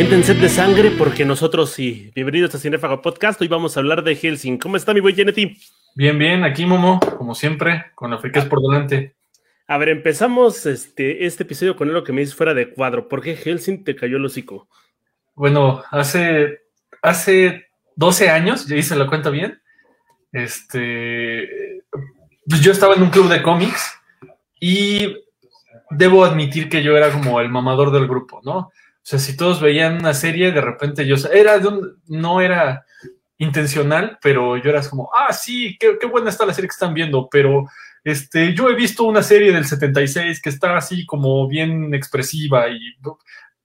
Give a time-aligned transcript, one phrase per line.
[0.00, 2.10] Sienten sed de sangre porque nosotros sí.
[2.14, 3.38] Bienvenidos a Cinefago Podcast.
[3.42, 4.56] Hoy vamos a hablar de Helsing.
[4.56, 5.58] ¿Cómo está mi buen Geneti?
[5.94, 9.14] Bien, bien, aquí Momo, como siempre, con friquez por delante.
[9.66, 13.08] A ver, empezamos este, este episodio con algo que me dices fuera de cuadro.
[13.08, 14.68] ¿Por qué Helsing te cayó el hocico?
[15.34, 16.62] Bueno, hace,
[17.02, 19.60] hace 12 años, ya hice la cuenta bien,
[20.32, 21.82] este,
[22.48, 24.00] pues yo estaba en un club de cómics
[24.58, 25.14] y
[25.90, 28.70] debo admitir que yo era como el mamador del grupo, ¿no?
[29.02, 31.60] O sea, si todos veían una serie, de repente yo, era,
[32.06, 32.84] no era
[33.38, 36.92] intencional, pero yo era como, ah, sí, qué, qué, buena está la serie que están
[36.92, 37.64] viendo, pero
[38.04, 42.78] este, yo he visto una serie del 76 que está así como bien expresiva y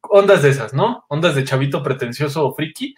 [0.02, 1.06] ondas de esas, ¿no?
[1.10, 2.96] Ondas de chavito pretencioso o friki.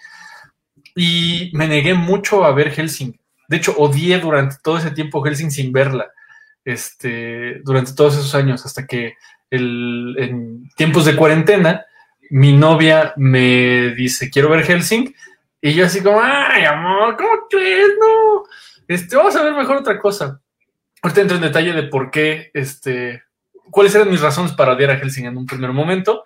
[0.96, 3.20] Y me negué mucho a ver Helsing.
[3.48, 6.10] De hecho, odié durante todo ese tiempo Helsing sin verla.
[6.66, 9.14] Este, durante todos esos años, hasta que
[9.50, 11.86] el, en tiempos de cuarentena,
[12.30, 15.14] mi novia me dice, quiero ver Helsing,
[15.62, 17.90] y yo así como, ay, amor, ¿cómo crees?
[18.00, 18.44] No,
[18.88, 20.40] este, vamos a ver mejor otra cosa.
[21.02, 23.24] Ahorita entro en detalle de por qué, este,
[23.70, 26.24] cuáles eran mis razones para odiar a Helsing en un primer momento,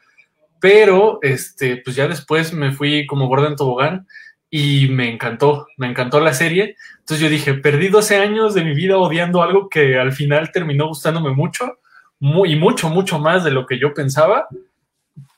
[0.60, 4.08] pero, este, pues ya después me fui como gorda en tobogán
[4.50, 6.76] y me encantó, me encantó la serie.
[7.00, 10.88] Entonces yo dije, perdí 12 años de mi vida odiando algo que al final terminó
[10.88, 11.80] gustándome mucho,
[12.20, 14.48] muy, y mucho, mucho más de lo que yo pensaba,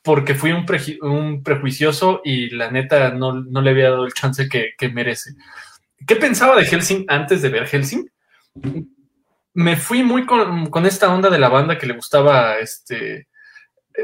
[0.04, 4.72] porque fui un, prejuicioso y la neta no, no, le había dado el chance que,
[4.78, 5.32] que, merece.
[6.06, 8.10] ¿Qué pensaba de Helsing antes de ver Helsing?
[9.54, 13.28] Me fui muy con, con esta onda de la banda que le gustaba, este,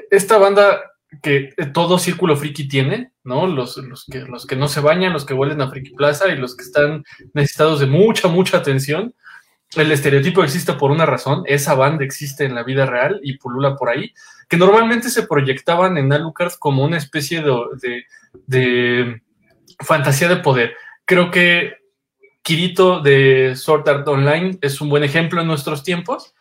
[0.09, 0.81] esta banda
[1.21, 3.47] que todo círculo friki tiene, ¿no?
[3.47, 6.37] Los, los, que, los que no se bañan, los que vuelven a Friki Plaza y
[6.37, 9.13] los que están necesitados de mucha, mucha atención.
[9.75, 13.75] El estereotipo existe por una razón, esa banda existe en la vida real y pulula
[13.75, 14.13] por ahí,
[14.47, 18.03] que normalmente se proyectaban en Alucard como una especie de,
[18.47, 19.21] de,
[19.79, 20.73] fantasía de poder.
[21.05, 21.73] Creo que
[22.41, 26.33] Kirito de Sword Art Online es un buen ejemplo en nuestros tiempos.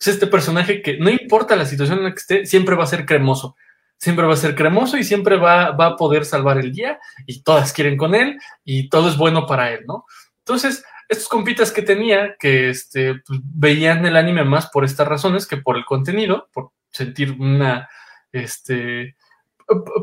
[0.00, 2.88] Es este personaje que no importa la situación en la que esté, siempre va a
[2.88, 3.54] ser cremoso
[4.02, 7.44] siempre va a ser cremoso y siempre va, va, a poder salvar el día y
[7.44, 10.06] todas quieren con él y todo es bueno para él, ¿no?
[10.44, 15.46] Entonces, estos compitas que tenía, que este, pues, veían el anime más por estas razones
[15.46, 17.88] que por el contenido, por sentir una,
[18.32, 19.16] este,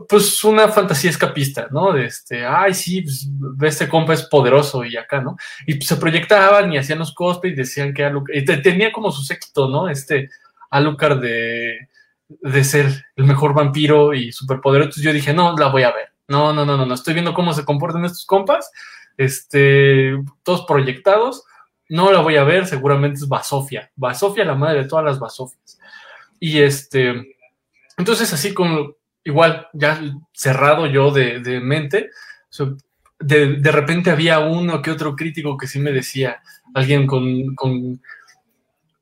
[0.07, 1.93] pues una fantasía escapista, ¿no?
[1.93, 3.29] De este, ay, sí, pues,
[3.61, 5.35] este compa es poderoso y acá, ¿no?
[5.67, 9.23] Y pues, se proyectaban y hacían los cosplays decían que Alucard, y tenía como su
[9.23, 9.89] séquito, ¿no?
[9.89, 10.29] Este
[10.69, 11.89] Alucard de
[12.29, 14.87] de ser el mejor vampiro y superpoderoso.
[14.87, 16.09] Entonces yo dije, no, la voy a ver.
[16.27, 16.93] No, no, no, no, no.
[16.93, 18.71] Estoy viendo cómo se comportan estos compas.
[19.19, 21.43] Este, todos proyectados.
[21.89, 23.91] No la voy a ver, seguramente es Basofia.
[23.97, 25.77] Basofia, la madre de todas las Basofias.
[26.39, 27.35] Y este,
[27.97, 28.93] entonces así como,
[29.25, 29.99] igual, ya
[30.31, 32.11] cerrado yo de, de mente,
[33.19, 36.41] de, de, repente había uno que otro crítico que sí me decía,
[36.73, 38.01] alguien con, con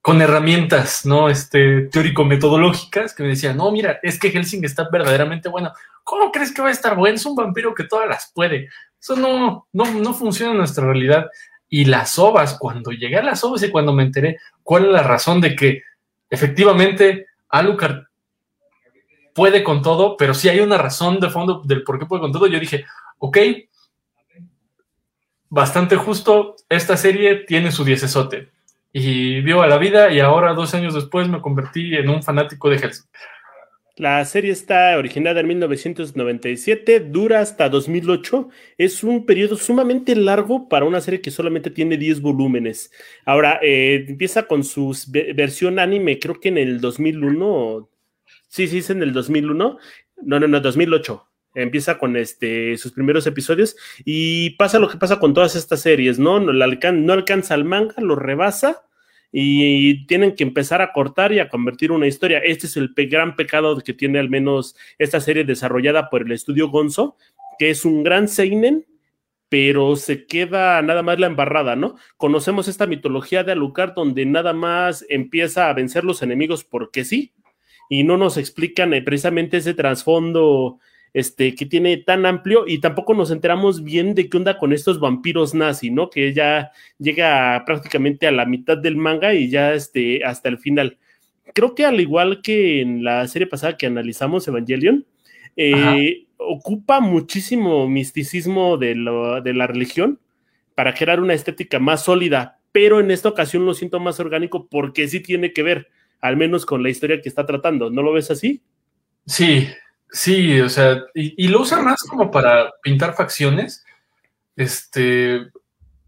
[0.07, 1.27] con herramientas, ¿no?
[1.27, 5.73] Este, teórico-metodológicas, que me decían, no, mira, es que Helsing está verdaderamente bueno.
[6.05, 7.17] ¿Cómo crees que va a estar bueno?
[7.17, 8.69] Es un vampiro que todas las puede.
[9.01, 11.25] Eso no, no, no funciona en nuestra realidad.
[11.67, 15.03] Y las ovas, cuando llegué a las ovas y cuando me enteré cuál es la
[15.03, 15.83] razón de que
[16.29, 18.03] efectivamente Alucard
[19.35, 22.31] puede con todo, pero si hay una razón de fondo del por qué puede con
[22.31, 22.85] todo, yo dije,
[23.17, 23.39] ok,
[25.49, 28.55] bastante justo, esta serie tiene su diecesote
[28.99, 32.67] y vio a la vida y ahora, dos años después, me convertí en un fanático
[32.67, 33.05] de Hellsing.
[33.95, 38.49] La serie está originada en 1997, dura hasta 2008.
[38.77, 42.91] Es un periodo sumamente largo para una serie que solamente tiene 10 volúmenes.
[43.23, 44.95] Ahora, eh, empieza con su
[45.35, 47.89] versión anime, creo que en el 2001.
[48.47, 49.77] Sí, sí, es en el 2001.
[50.23, 53.75] No, no, no, 2008 empieza con este, sus primeros episodios
[54.05, 56.39] y pasa lo que pasa con todas estas series, ¿no?
[56.39, 58.86] No, alcan no alcanza el manga, lo rebasa
[59.31, 62.39] y tienen que empezar a cortar y a convertir una historia.
[62.39, 66.69] Este es el gran pecado que tiene al menos esta serie desarrollada por el estudio
[66.69, 67.17] Gonzo,
[67.59, 68.85] que es un gran seinen,
[69.49, 71.95] pero se queda nada más la embarrada, ¿no?
[72.17, 77.33] Conocemos esta mitología de Alucard donde nada más empieza a vencer los enemigos porque sí,
[77.89, 80.79] y no nos explican eh, precisamente ese trasfondo
[81.17, 84.99] este, que tiene tan amplio y tampoco nos enteramos bien de qué onda con estos
[84.99, 86.11] vampiros nazi, ¿no?
[86.11, 90.99] Que ya llega prácticamente a la mitad del manga y ya este, hasta el final.
[91.55, 95.07] Creo que al igual que en la serie pasada que analizamos, Evangelion,
[95.55, 100.19] eh, ocupa muchísimo misticismo de, lo, de la religión
[100.75, 105.07] para crear una estética más sólida, pero en esta ocasión lo siento más orgánico porque
[105.07, 105.87] sí tiene que ver,
[106.21, 107.89] al menos con la historia que está tratando.
[107.89, 108.61] ¿No lo ves así?
[109.25, 109.67] Sí,
[110.09, 113.85] Sí, o sea, y, lo usa más como para pintar facciones.
[114.55, 115.47] Este,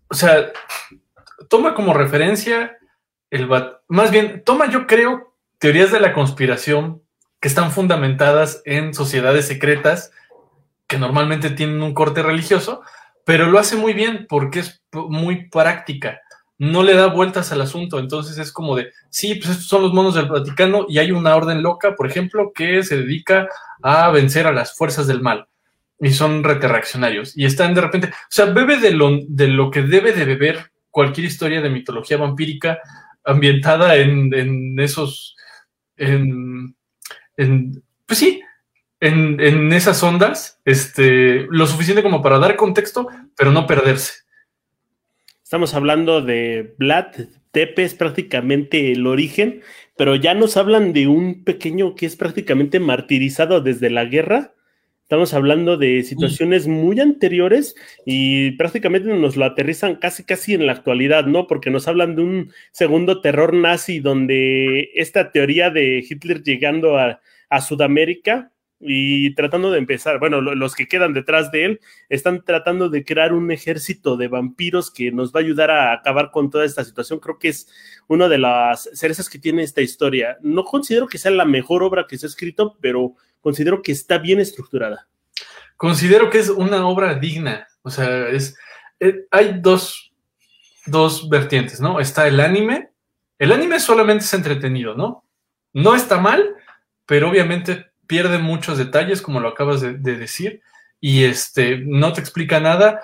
[0.07, 0.51] o sea,
[1.49, 2.77] toma como referencia
[3.29, 3.47] el
[3.87, 7.03] más bien, toma yo creo teorías de la conspiración
[7.39, 10.11] que están fundamentadas en sociedades secretas
[10.87, 12.81] que normalmente tienen un corte religioso,
[13.23, 16.19] pero lo hace muy bien porque es muy práctica.
[16.59, 19.93] No le da vueltas al asunto, entonces es como de, sí, pues estos son los
[19.93, 23.47] monos del Vaticano y hay una orden loca, por ejemplo, que se dedica
[23.81, 25.47] a vencer a las fuerzas del mal
[25.99, 29.81] y son reaccionarios y están de repente, o sea, bebe de lo, de lo que
[29.81, 32.79] debe de beber cualquier historia de mitología vampírica
[33.23, 35.35] ambientada en, en esos,
[35.97, 36.75] en,
[37.37, 38.41] en, pues sí,
[38.99, 44.23] en, en, esas ondas, este, lo suficiente como para dar contexto, pero no perderse.
[45.49, 47.07] Estamos hablando de Vlad
[47.49, 49.63] Tepe, es prácticamente el origen,
[49.97, 54.53] pero ya nos hablan de un pequeño que es prácticamente martirizado desde la guerra.
[55.01, 57.73] Estamos hablando de situaciones muy anteriores
[58.05, 61.47] y prácticamente nos lo aterrizan casi casi en la actualidad, ¿no?
[61.47, 67.21] Porque nos hablan de un segundo terror nazi donde esta teoría de Hitler llegando a,
[67.49, 72.89] a Sudamérica y tratando de empezar, bueno, los que quedan detrás de él están tratando
[72.89, 76.63] de crear un ejército de vampiros que nos va a ayudar a acabar con toda
[76.63, 77.19] esta situación.
[77.19, 77.67] Creo que es
[78.07, 80.37] una de las cerezas que tiene esta historia.
[80.41, 84.17] No considero que sea la mejor obra que se ha escrito, pero considero que está
[84.17, 85.09] bien estructurada.
[85.75, 87.67] Considero que es una obra digna.
[87.81, 88.57] O sea, es,
[88.99, 90.13] eh, hay dos,
[90.85, 91.99] dos vertientes, ¿no?
[91.99, 92.91] Está el anime.
[93.37, 95.25] El anime solamente es entretenido, ¿no?
[95.73, 96.55] No está mal,
[97.05, 100.61] pero obviamente pierde muchos detalles, como lo acabas de, decir,
[100.99, 103.01] y este, no te explica nada,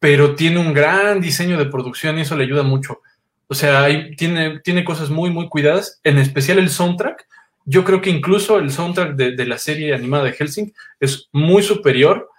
[0.00, 3.02] pero tiene un gran diseño de producción y eso le ayuda mucho.
[3.48, 3.86] O sea,
[4.16, 7.26] tiene, tiene cosas muy, muy cuidadas, en especial el soundtrack.
[7.66, 12.30] Yo creo que incluso el soundtrack de, la serie animada de Helsing es muy superior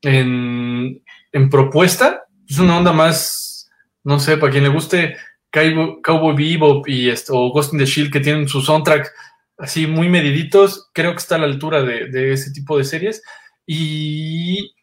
[0.00, 1.02] en,
[1.50, 2.24] propuesta.
[2.48, 3.70] Es una onda más,
[4.04, 5.18] no sé, para quien le guste
[5.50, 9.12] Cowboy, Bebop y esto, o Ghost in the Shield, que tienen su soundtrack
[9.58, 13.22] así muy mediditos, creo que está a la altura de, ese tipo de series.
[13.66, 14.74] Y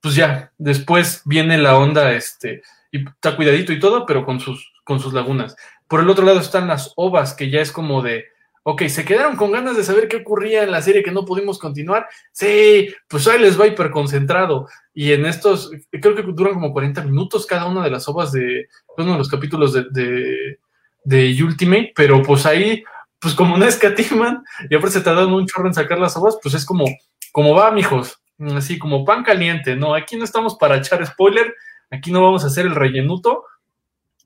[0.00, 4.72] pues ya, después viene la onda, este, y está cuidadito y todo, pero con sus,
[4.84, 5.56] con sus lagunas.
[5.88, 8.26] Por el otro lado están las ovas, que ya es como de,
[8.62, 11.58] ok, se quedaron con ganas de saber qué ocurría en la serie que no pudimos
[11.58, 12.08] continuar.
[12.32, 14.68] Sí, pues ahí les va hiperconcentrado.
[14.92, 18.68] Y en estos, creo que duran como 40 minutos cada una de las ovas de
[18.96, 20.58] uno de los capítulos de, de,
[21.04, 22.82] de Ultimate, pero pues ahí
[23.20, 26.54] pues como no escatiman y aparte se tardan un chorro en sacar las uvas, pues
[26.54, 26.86] es como,
[27.32, 28.20] como va, mijos,
[28.56, 29.94] así como pan caliente, ¿no?
[29.94, 31.54] Aquí no estamos para echar spoiler,
[31.90, 33.44] aquí no vamos a hacer el rellenuto,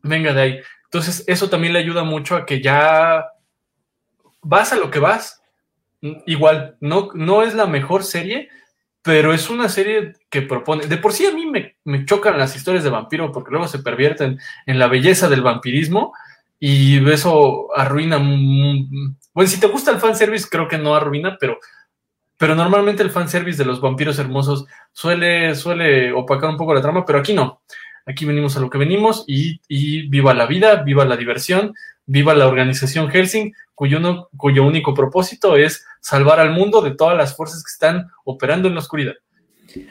[0.02, 0.60] venga de ahí.
[0.84, 3.26] Entonces, eso también le ayuda mucho a que ya
[4.42, 5.42] vas a lo que vas.
[6.26, 8.48] Igual, no, no es la mejor serie,
[9.02, 10.86] pero es una serie que propone.
[10.86, 13.80] De por sí a mí me, me chocan las historias de vampiro porque luego se
[13.80, 16.12] pervierten en la belleza del vampirismo
[16.66, 18.16] y eso arruina.
[18.16, 21.58] Bueno, si te gusta el fanservice, creo que no arruina, pero,
[22.38, 27.04] pero normalmente el fanservice de los vampiros hermosos suele, suele opacar un poco la trama,
[27.04, 27.60] pero aquí no.
[28.06, 31.74] Aquí venimos a lo que venimos y, viva la vida, viva la diversión,
[32.06, 37.36] viva la organización Helsing, cuyo, cuyo único propósito es salvar al mundo de todas las
[37.36, 39.16] fuerzas que están operando en la oscuridad.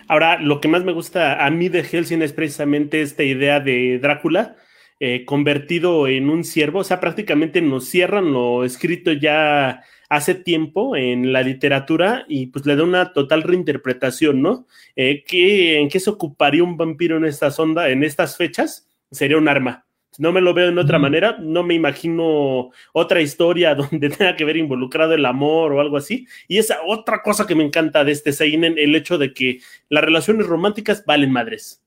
[0.08, 4.00] Ahora, lo que más me gusta a mí de Helsing es precisamente esta idea de
[4.00, 4.56] Drácula,
[5.00, 10.96] eh, convertido en un siervo, o sea, prácticamente nos cierran lo escrito ya hace tiempo
[10.96, 14.68] en la literatura y pues le da una total reinterpretación, ¿no?
[14.96, 18.88] Eh, ¿En qué se ocuparía un vampiro en esta sonda, en estas fechas?
[19.12, 19.86] Sería un arma.
[20.20, 24.46] No me lo veo en otra manera, no me imagino otra historia donde tenga que
[24.46, 26.28] ver involucrado el amor o algo así.
[26.48, 29.60] Y esa otra cosa que me encanta de este Seinen, el hecho de que
[29.90, 31.82] las relaciones románticas valen madres.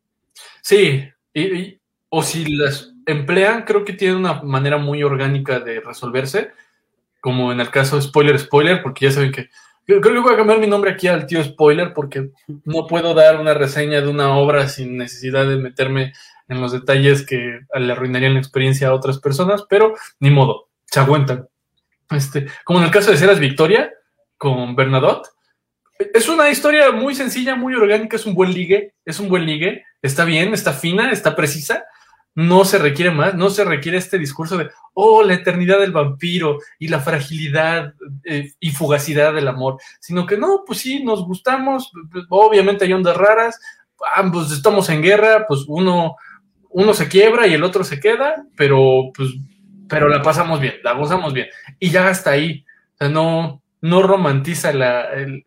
[0.63, 1.05] Sí,
[2.09, 6.51] o si las emplean, creo que tiene una manera muy orgánica de resolverse,
[7.21, 9.49] como en el caso de spoiler, spoiler, porque ya saben que
[9.87, 12.31] creo que voy a cambiar mi nombre aquí al tío spoiler porque
[12.65, 16.13] no puedo dar una reseña de una obra sin necesidad de meterme
[16.49, 21.01] en los detalles que le arruinarían la experiencia a otras personas, pero ni modo, se
[21.01, 21.49] aguantan.
[22.11, 23.93] Este, como en el caso de Ceras Victoria
[24.37, 25.29] con Bernadotte,
[25.99, 29.85] es una historia muy sencilla, muy orgánica, es un buen ligue, es un buen ligue,
[30.03, 31.87] está bien, está fina, está precisa,
[32.37, 36.59] no se requiere más, no se requiere este discurso de, oh, la eternidad del vampiro
[36.78, 41.90] y la fragilidad eh, y fugacidad del amor, sino que no, pues sí, nos gustamos,
[42.28, 43.59] obviamente hay ondas raras,
[44.14, 46.16] ambos estamos en guerra, pues uno,
[46.69, 49.31] uno se quiebra y el otro se queda, pero pues,
[49.88, 54.02] pero la pasamos bien, la gozamos bien, y ya hasta ahí, o sea, no, no
[54.02, 55.43] romantiza el,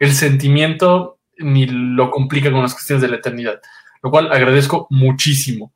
[0.00, 3.60] el sentimiento ni lo complica con las cuestiones de la eternidad,
[4.02, 5.72] lo cual agradezco muchísimo.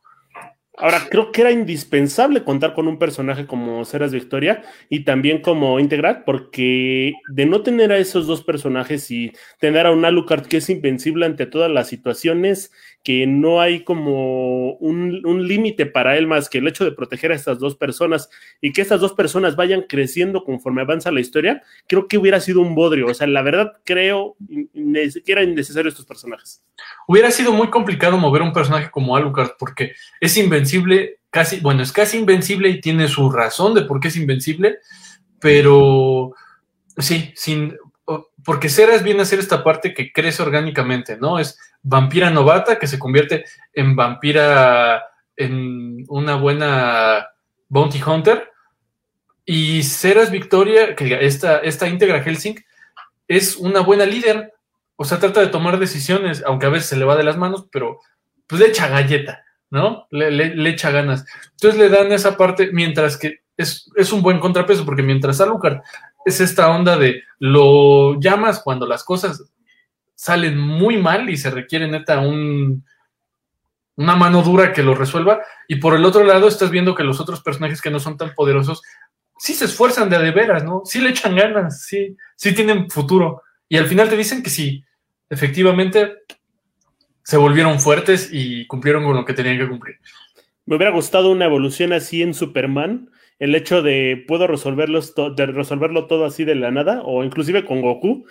[0.78, 5.80] Ahora, creo que era indispensable contar con un personaje como Ceras Victoria y también como
[5.80, 10.58] Integral, porque de no tener a esos dos personajes y tener a un Alucard que
[10.58, 12.72] es invencible ante todas las situaciones,
[13.06, 17.36] que no hay como un, límite para él más que el hecho de proteger a
[17.36, 18.28] estas dos personas
[18.60, 22.62] y que estas dos personas vayan creciendo conforme avanza la historia, creo que hubiera sido
[22.62, 23.06] un bodrio.
[23.06, 26.64] O sea, la verdad creo que era innecesario estos personajes.
[27.06, 31.92] Hubiera sido muy complicado mover un personaje como Alucard porque es invencible, casi, bueno, es
[31.92, 34.78] casi invencible y tiene su razón de por qué es invencible,
[35.38, 36.34] pero
[36.98, 37.72] sí, sin,
[38.44, 41.38] porque Ceras viene a ser esta parte que crece orgánicamente, ¿no?
[41.38, 41.56] Es
[41.88, 45.04] vampira novata que se convierte en vampira,
[45.36, 47.28] en una buena
[47.68, 48.50] bounty hunter.
[49.44, 52.56] Y Ceras Victoria, que esta, esta íntegra Helsing,
[53.28, 54.52] es una buena líder
[54.96, 57.66] o sea, trata de tomar decisiones, aunque a veces se le va de las manos,
[57.70, 58.00] pero
[58.46, 60.06] pues le echa galleta, ¿no?
[60.10, 61.26] Le, echa ganas.
[61.52, 65.82] Entonces le dan esa parte, mientras que es, un buen contrapeso, porque mientras Alucard
[66.24, 69.44] es esta onda de lo llamas cuando las cosas
[70.16, 72.84] salen muy mal y se requiere neta un,
[73.94, 75.40] una mano dura que lo resuelva.
[75.68, 78.34] Y por el otro lado estás viendo que los otros personajes que no son tan
[78.34, 78.82] poderosos
[79.38, 80.82] sí se esfuerzan de de veras, ¿no?
[80.84, 83.42] Sí le echan ganas, sí, sí tienen futuro.
[83.68, 84.84] Y al final te dicen que sí,
[85.28, 86.18] efectivamente
[87.22, 89.96] se volvieron fuertes y cumplieron con lo que tenían que cumplir.
[90.64, 96.06] Me hubiera gustado una evolución así en Superman, el hecho de puedo resolverlo, de resolverlo
[96.06, 98.26] todo así de la nada, o inclusive con Goku,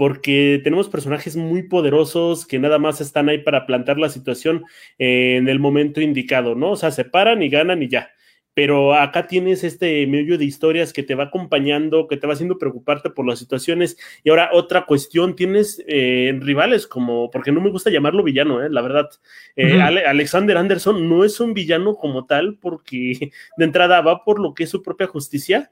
[0.00, 4.64] porque tenemos personajes muy poderosos que nada más están ahí para plantar la situación
[4.96, 6.70] en el momento indicado, ¿no?
[6.70, 8.08] O sea, se paran y ganan y ya
[8.54, 12.58] pero acá tienes este medio de historias que te va acompañando, que te va haciendo
[12.58, 13.96] preocuparte por las situaciones.
[14.24, 18.68] Y ahora otra cuestión, tienes eh, rivales como, porque no me gusta llamarlo villano, eh,
[18.68, 19.08] la verdad.
[19.54, 24.52] Eh, Alexander Anderson no es un villano como tal, porque de entrada va por lo
[24.52, 25.70] que es su propia justicia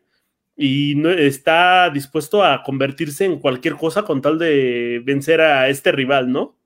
[0.58, 6.30] y está dispuesto a convertirse en cualquier cosa con tal de vencer a este rival,
[6.30, 6.56] ¿no?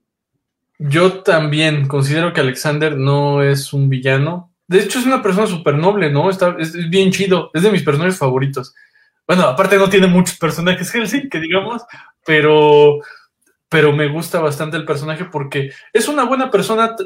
[0.79, 5.75] Yo también considero que Alexander no es un villano, de hecho, es una persona súper
[5.75, 6.31] noble, ¿no?
[6.31, 7.51] Está, es, bien chido.
[7.53, 8.75] Es de mis personajes favoritos.
[9.27, 11.83] Bueno, aparte no tiene muchos personajes Helsing, que digamos,
[12.25, 13.01] pero,
[13.69, 16.97] pero me gusta bastante el personaje porque es una buena persona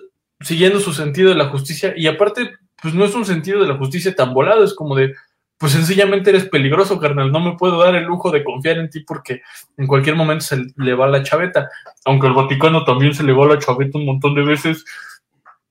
[0.41, 3.77] siguiendo su sentido de la justicia y aparte, pues no es un sentido de la
[3.77, 5.15] justicia tan volado, es como de,
[5.59, 9.01] pues sencillamente eres peligroso, carnal, no me puedo dar el lujo de confiar en ti
[9.01, 9.43] porque
[9.77, 11.71] en cualquier momento se le va la chaveta,
[12.05, 14.85] aunque el Vaticano también se le va la chaveta un montón de veces,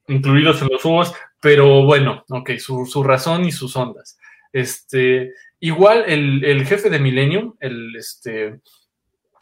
[0.07, 4.17] incluidos en los uvas, pero bueno, ok, su, razón y sus ondas.
[4.51, 8.59] Este, igual el, jefe de Millennium, el, este,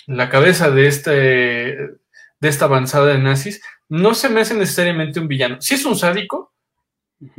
[0.08, 5.28] la cabeza de, este, de esta avanzada de nazis, no se me hace necesariamente un
[5.30, 5.62] villano.
[5.62, 6.54] Sí es un sádico,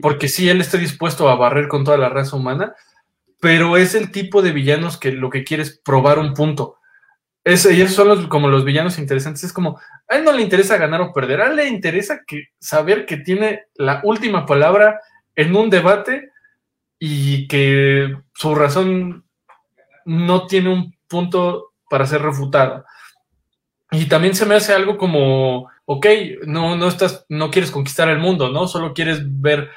[0.01, 2.75] porque sí él está dispuesto a barrer con toda la raza humana,
[3.45, 6.79] pero es el tipo de villanos que lo que quiere es probar un punto.
[7.45, 9.45] Es, esos son como los villanos interesantes.
[9.45, 12.45] Es como, a él no le interesa ganar o perder, a él le interesa que,
[12.59, 14.99] saber que tiene la última palabra
[15.37, 16.31] en un debate
[16.99, 19.27] y que su razón
[20.07, 22.87] no tiene un punto para ser refutada.
[23.91, 26.07] Y también se me hace algo como, ok,
[26.47, 28.69] no, no estás, no quieres conquistar el mundo, ¿no?
[28.69, 29.69] Solo quieres ver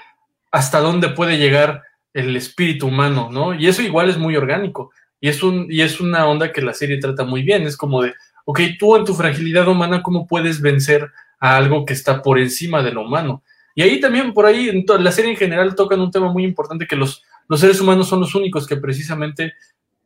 [0.54, 1.84] hasta dónde puede llegar
[2.18, 3.54] el espíritu humano, ¿no?
[3.54, 4.92] Y eso igual es muy orgánico.
[5.22, 7.64] Y es, un, y es una onda que la serie trata muy bien.
[7.64, 8.14] Es como de,
[8.46, 12.82] ok, tú en tu fragilidad humana, ¿cómo puedes vencer a algo que está por encima
[12.82, 13.44] de lo humano?
[13.76, 16.88] Y ahí también, por ahí, en la serie en general tocan un tema muy importante,
[16.88, 19.54] que los, los seres humanos son los únicos que precisamente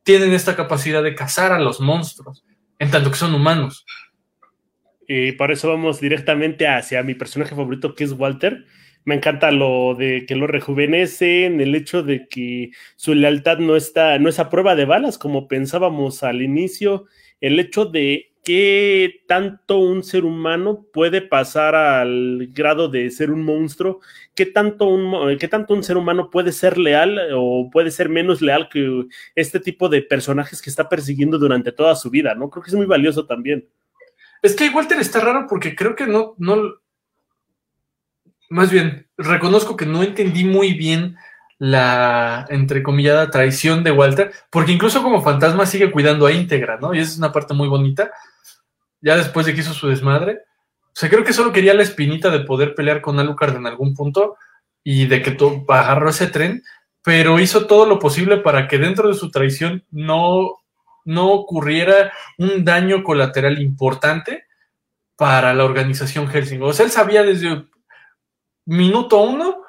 [0.02, 2.44] tienen esta capacidad de cazar a los monstruos,
[2.78, 3.86] en tanto que son humanos.
[5.08, 8.66] Y por eso vamos directamente hacia mi personaje favorito, que es Walter,
[9.04, 14.18] me encanta lo de que lo rejuvenecen, el hecho de que su lealtad no está,
[14.18, 17.06] no es a prueba de balas como pensábamos al inicio,
[17.40, 23.44] el hecho de qué tanto un ser humano puede pasar al grado de ser un
[23.44, 24.00] monstruo,
[24.34, 28.68] qué tanto un, tanto un ser humano puede ser leal o puede ser menos leal
[28.68, 32.50] que este tipo de personajes que está persiguiendo durante toda su vida, ¿no?
[32.50, 33.68] Creo que es muy valioso también.
[34.42, 36.81] Es que Walter está raro porque creo que no, no,
[38.52, 41.16] más bien, reconozco que no entendí muy bien
[41.58, 46.92] la, entrecomillada, traición de Walter, porque incluso como fantasma sigue cuidando a íntegra, ¿no?
[46.94, 48.10] Y esa es una parte muy bonita,
[49.00, 50.40] ya después de que hizo su desmadre.
[50.86, 53.94] O sea, creo que solo quería la espinita de poder pelear con Alucard en algún
[53.94, 54.36] punto
[54.84, 55.36] y de que
[55.68, 56.62] agarró ese tren,
[57.02, 60.62] pero hizo todo lo posible para que dentro de su traición no
[61.04, 64.44] no ocurriera un daño colateral importante
[65.16, 66.62] para la organización Helsing.
[66.62, 67.64] O sea, él sabía desde
[68.66, 69.62] minuto uno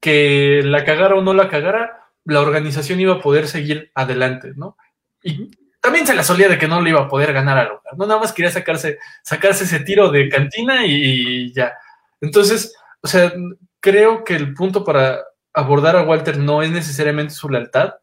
[0.00, 4.76] que la cagara o no la cagara, la organización iba a poder seguir adelante, ¿no?
[5.22, 5.50] Y
[5.80, 8.06] también se la solía de que no le iba a poder ganar a Logan, ¿no?
[8.06, 11.74] Nada más quería sacarse, sacarse ese tiro de cantina y, ya.
[12.20, 13.32] Entonces, o sea,
[13.80, 15.20] creo que el punto para
[15.52, 17.94] abordar a Walter no es necesariamente su lealtad.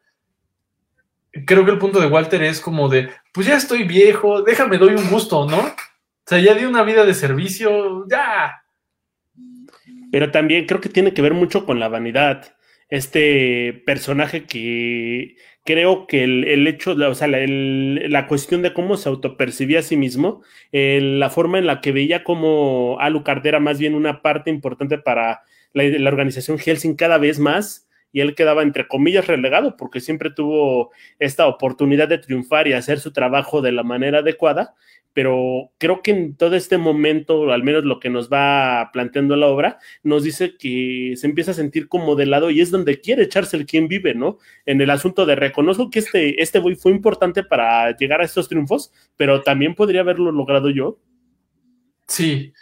[1.46, 4.94] Creo que el punto de Walter es como de, pues ya estoy viejo, déjame, doy
[4.94, 5.58] un gusto, ¿no?
[5.58, 5.74] O
[6.26, 8.62] sea, ya di una vida de servicio, ya.
[10.12, 12.56] Pero también creo que tiene que ver mucho con la vanidad.
[12.88, 19.10] Este personaje que creo que el, hecho, o sea, la, la, cuestión de cómo se
[19.10, 23.94] autopercibía a sí mismo, la forma en la que veía como Alucard era más bien
[23.94, 25.42] una parte importante para
[25.74, 30.30] la, la organización Helsing cada vez más, y él quedaba entre comillas relegado porque siempre
[30.30, 34.74] tuvo esta oportunidad de triunfar y hacer su trabajo de la manera adecuada,
[35.12, 39.48] pero creo que en todo este momento, al menos lo que nos va planteando la
[39.48, 43.24] obra, nos dice que se empieza a sentir como de lado y es donde quiere
[43.24, 44.38] echarse el quien vive, ¿no?
[44.64, 48.48] En el asunto de reconozco que este, este boy fue importante para llegar a estos
[48.48, 50.98] triunfos, pero también podría haberlo logrado yo.
[52.06, 52.52] Sí,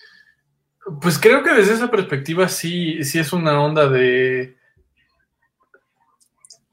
[1.01, 4.57] pues creo que desde esa perspectiva sí, sí es una onda de...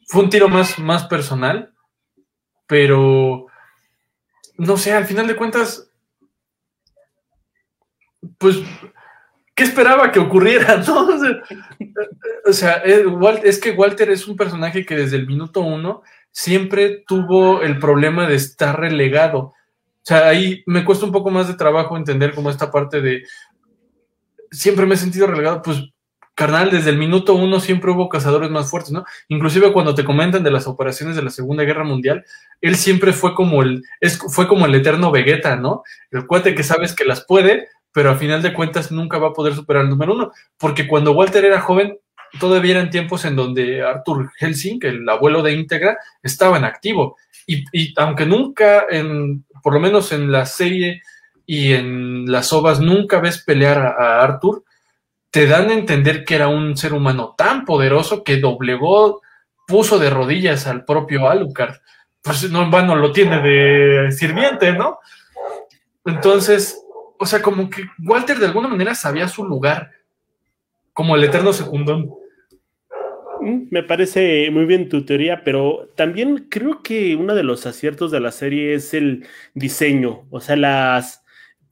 [0.08, 1.74] Fue un tiro más, más personal,
[2.68, 3.48] pero
[4.58, 5.90] no sé, al final de cuentas,
[8.38, 8.58] pues,
[9.56, 10.78] ¿qué esperaba que ocurriera?
[10.88, 11.08] ¿no?
[12.46, 13.06] O sea, eh,
[13.44, 18.28] es que Walter es un personaje que desde el minuto uno siempre tuvo el problema
[18.28, 19.40] de estar relegado.
[19.40, 23.24] O sea, ahí me cuesta un poco más de trabajo entender como esta parte de
[24.52, 25.84] siempre me he sentido relegado, pues
[26.36, 29.06] carnal, desde el minuto uno siempre hubo cazadores más fuertes, ¿no?
[29.28, 32.26] Inclusive cuando te comentan de las operaciones de la Segunda Guerra Mundial,
[32.62, 35.84] él siempre fue como el, es, fue como el eterno Vegeta, ¿no?
[36.12, 39.34] El cuate que sabes que las puede, pero a final de cuentas nunca va a
[39.34, 41.98] poder superar el número uno, porque cuando Walter era joven,
[42.40, 47.18] todavía eran tiempos en donde Arthur Helsing, el abuelo de Integra, estaba en activo.
[47.46, 51.02] Y, y aunque nunca, en, por lo menos en la serie
[51.46, 54.64] y en las ovas, nunca ves pelear a, a Arthur,
[55.34, 59.20] te dan a entender que era un ser humano tan poderoso que doblegó,
[59.68, 61.78] puso de rodillas al propio Alucard.
[62.22, 65.00] Pues no en vano lo tiene de sirviente, ¿no?
[66.06, 66.80] Entonces,
[67.18, 69.90] o sea, como que Walter de alguna manera sabía su lugar
[70.94, 72.12] como el eterno secundón.
[73.42, 78.12] Mm, me parece muy bien tu teoría, pero también creo que uno de los aciertos
[78.12, 81.23] de la serie es el diseño, o sea, las,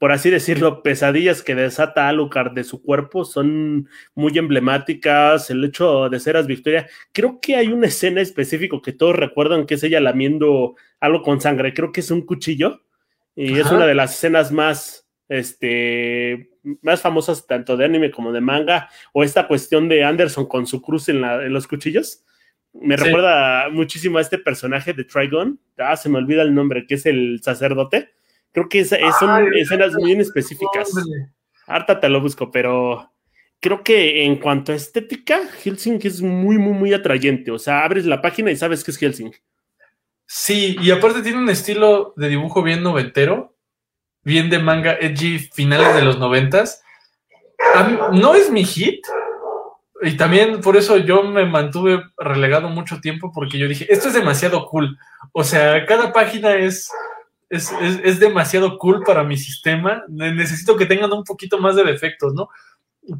[0.02, 5.48] por así decirlo, pesadillas que desata Alucard de su cuerpo son muy emblemáticas.
[5.48, 9.74] El hecho de ser Victoria, creo que hay una escena específica que todos recuerdan que
[9.74, 11.72] es ella lamiendo algo con sangre.
[11.72, 12.82] Creo que es un cuchillo
[13.36, 16.50] y es una de las escenas más, este,
[16.82, 18.90] más famosas tanto de anime como de manga.
[19.12, 21.20] O esta cuestión de Anderson con su cruz en,
[21.52, 22.24] los cuchillos.
[22.72, 25.60] Me recuerda muchísimo a este personaje de Trigon.
[25.78, 28.10] Ah, se me olvida el nombre, que es el sacerdote
[28.52, 30.90] Creo que son escenas muy específicas.
[31.66, 33.10] Harta te lo busco, pero
[33.60, 37.50] creo que en cuanto a estética, Helsing es muy, muy, muy atrayente.
[37.50, 39.32] O sea, abres la página y sabes que es Helsing.
[40.26, 43.56] Sí, y aparte tiene un estilo de dibujo bien noventero,
[44.22, 46.82] bien de manga edgy finales de los noventas.
[48.12, 49.04] No es mi hit,
[50.04, 54.14] y también por eso yo me mantuve relegado mucho tiempo, porque yo dije, esto es
[54.14, 54.98] demasiado cool.
[55.30, 56.90] O sea, cada página es
[57.52, 62.48] es, demasiado cool para mi sistema, necesito que tengan un poquito más de defectos, ¿no?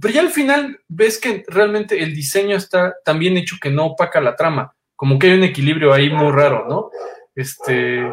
[0.00, 3.86] Pero ya al final ves que realmente el diseño está tan bien hecho que no
[3.86, 6.90] opaca la trama, como que hay un equilibrio ahí muy raro, ¿no?
[7.34, 8.10] Este,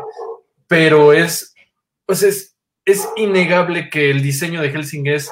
[0.68, 1.56] pero es,
[2.06, 5.32] pues es, es innegable que el diseño de Helsing es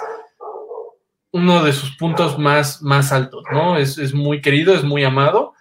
[1.31, 3.77] uno de sus puntos más, más altos, ¿no?
[3.77, 5.53] Es, es muy querido, es muy amado.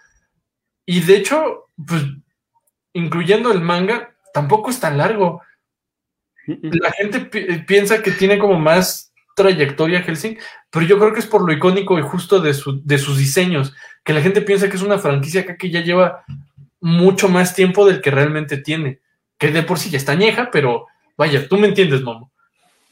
[0.85, 2.03] Y de hecho, pues,
[2.93, 5.41] incluyendo el manga, tampoco es tan largo.
[6.45, 7.21] La gente
[7.65, 10.37] piensa que tiene como más trayectoria Helsing,
[10.69, 13.73] pero yo creo que es por lo icónico y justo de, de sus diseños,
[14.03, 16.23] que la gente piensa que es una franquicia acá que ya lleva
[16.79, 18.99] mucho más tiempo del que realmente tiene,
[19.39, 20.85] que de por sí ya está añeja, pero
[21.17, 22.31] vaya, tú me entiendes, Momo.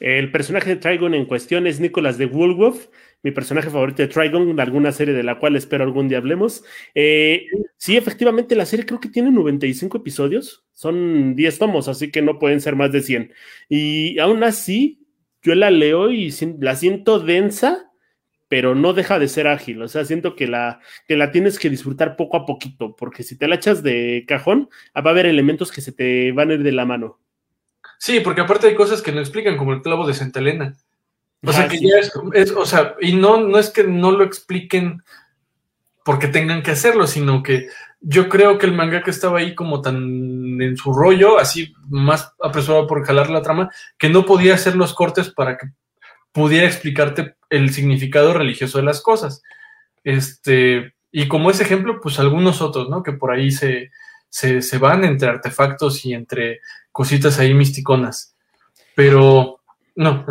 [0.00, 2.90] El personaje de Trigon en cuestión es Nicholas de Woolworth,
[3.22, 6.64] mi personaje favorito de Trigon, alguna serie de la cual espero algún día hablemos.
[6.94, 12.22] Eh, sí, efectivamente, la serie creo que tiene 95 episodios, son 10 tomos, así que
[12.22, 13.32] no pueden ser más de 100.
[13.68, 15.06] Y aún así,
[15.42, 17.90] yo la leo y la siento densa,
[18.48, 19.82] pero no deja de ser ágil.
[19.82, 23.36] O sea, siento que la, que la tienes que disfrutar poco a poquito, porque si
[23.36, 26.62] te la echas de cajón, va a haber elementos que se te van a ir
[26.62, 27.20] de la mano.
[27.98, 30.76] Sí, porque aparte hay cosas que no explican, como el clavo de Santa Elena.
[31.42, 31.98] O sea, que ya
[32.34, 35.02] es, o sea, y no, no es que no lo expliquen
[36.04, 37.68] porque tengan que hacerlo, sino que
[38.00, 42.86] yo creo que el mangaka estaba ahí como tan en su rollo, así más apresurado
[42.86, 45.66] por jalar la trama, que no podía hacer los cortes para que
[46.32, 49.42] pudiera explicarte el significado religioso de las cosas.
[50.04, 53.02] Este, y como ese ejemplo, pues algunos otros, ¿no?
[53.02, 53.90] Que por ahí se,
[54.28, 56.60] se, van entre artefactos y entre
[56.92, 58.36] cositas ahí misticonas.
[58.94, 59.60] Pero,
[59.94, 60.24] no.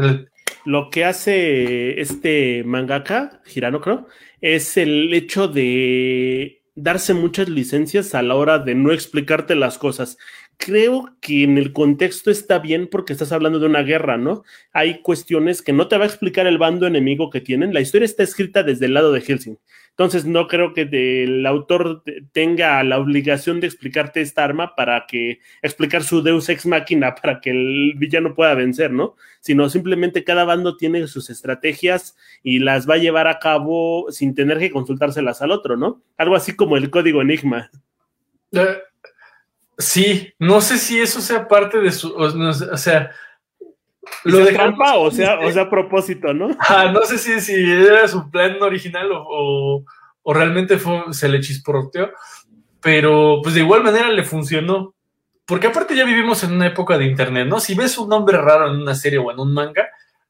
[0.65, 4.07] Lo que hace este mangaka, Girano creo,
[4.41, 10.17] es el hecho de darse muchas licencias a la hora de no explicarte las cosas
[10.57, 14.43] creo que en el contexto está bien porque estás hablando de una guerra, ¿no?
[14.71, 17.73] Hay cuestiones que no te va a explicar el bando enemigo que tienen.
[17.73, 19.57] La historia está escrita desde el lado de Helsing.
[19.95, 20.81] Entonces no creo que
[21.23, 22.03] el autor
[22.33, 27.39] tenga la obligación de explicarte esta arma para que explicar su Deus ex máquina para
[27.39, 29.15] que el villano pueda vencer, ¿no?
[29.39, 34.35] Sino simplemente cada bando tiene sus estrategias y las va a llevar a cabo sin
[34.35, 36.01] tener que consultárselas al otro, ¿no?
[36.17, 37.71] Algo así como el código Enigma.
[38.51, 38.77] Eh,
[39.77, 43.11] Sí, no sé si eso sea parte de su, o, sea,
[44.23, 46.49] lo de trampa o sea, o sea, a propósito, ¿no?
[46.59, 49.83] Ah, no sé si, si era su plan original o,
[50.23, 52.11] o, realmente fue, se le chisporroteó,
[52.81, 54.93] pero pues de igual manera le funcionó.
[55.47, 57.59] Porque aparte ya vivimos en una época de internet, ¿no?
[57.59, 59.87] Si ves un nombre raro en una serie o en un manga,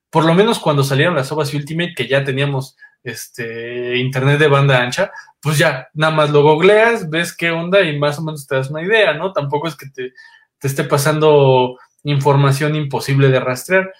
[0.10, 4.82] por lo menos cuando salieron las obras Ultimate, que ya teníamos este internet de banda
[4.82, 5.12] ancha,
[5.42, 8.70] pues ya, nada más lo googleas, ves qué onda y más o menos te das
[8.70, 9.32] una idea, ¿no?
[9.32, 10.14] Tampoco es que te,
[10.62, 13.94] esté pasando información imposible de rastrear,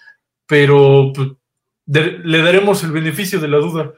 [0.46, 1.28] pero pues,
[1.86, 3.92] le daremos el beneficio de la duda.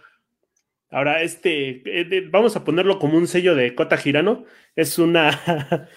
[0.91, 4.45] Ahora, este, eh, vamos a ponerlo como un sello de Kota Girano.
[4.75, 5.39] Es una,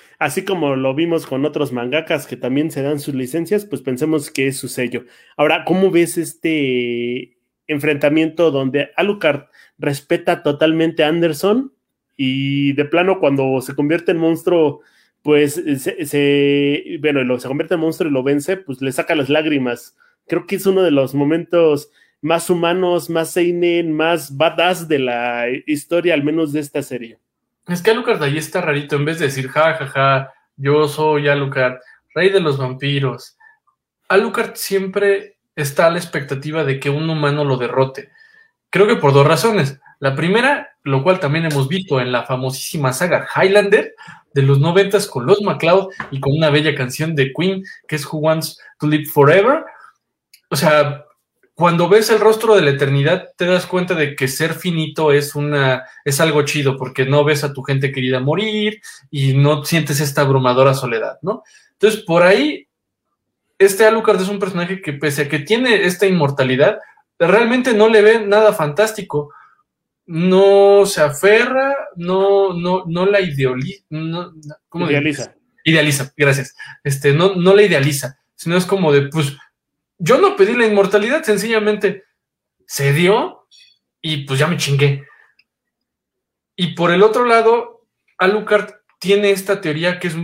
[0.19, 4.29] así como lo vimos con otros mangakas que también se dan sus licencias, pues pensemos
[4.29, 5.05] que es su sello.
[5.37, 9.45] Ahora, ¿cómo ves este enfrentamiento donde Alucard
[9.77, 11.73] respeta totalmente a Anderson
[12.17, 14.81] y de plano cuando se convierte en monstruo,
[15.23, 19.95] pues se, bueno, se convierte en monstruo y lo vence, pues le saca las lágrimas.
[20.27, 25.45] Creo que es uno de los momentos más humanos, más seinen, más badass de la
[25.65, 27.19] historia, al menos de esta serie.
[27.67, 31.27] Es que Alucard ahí está rarito, en vez de decir, ja, ja, ja, yo soy
[31.27, 31.79] Alucard,
[32.13, 33.37] rey de los vampiros.
[34.07, 38.09] Alucard siempre está a la expectativa de que un humano lo derrote.
[38.69, 39.79] Creo que por dos razones.
[40.01, 43.93] La primera, lo cual también hemos visto en la famosísima saga Highlander
[44.33, 48.05] de los noventas con los MacLeod y con una bella canción de Queen que es
[48.05, 49.63] Who Wants to Live Forever.
[50.49, 51.05] O sea,
[51.53, 55.35] cuando ves el rostro de la eternidad, te das cuenta de que ser finito es
[55.35, 59.99] una es algo chido porque no ves a tu gente querida morir y no sientes
[59.99, 61.43] esta abrumadora soledad, ¿no?
[61.73, 62.67] Entonces, por ahí
[63.59, 66.79] este Alucard es un personaje que pese a que tiene esta inmortalidad,
[67.19, 69.31] realmente no le ve nada fantástico.
[70.05, 73.85] No se aferra, no, no, no la idealiza.
[74.73, 75.35] idealiza.
[75.63, 76.55] Idealiza, gracias.
[76.83, 79.37] Este, no, no la idealiza, sino es como de, pues,
[79.97, 82.03] yo no pedí la inmortalidad, sencillamente
[82.65, 83.47] se dio
[84.01, 85.05] y pues ya me chingué.
[86.55, 87.87] Y por el otro lado,
[88.17, 90.15] Alucard tiene esta teoría que es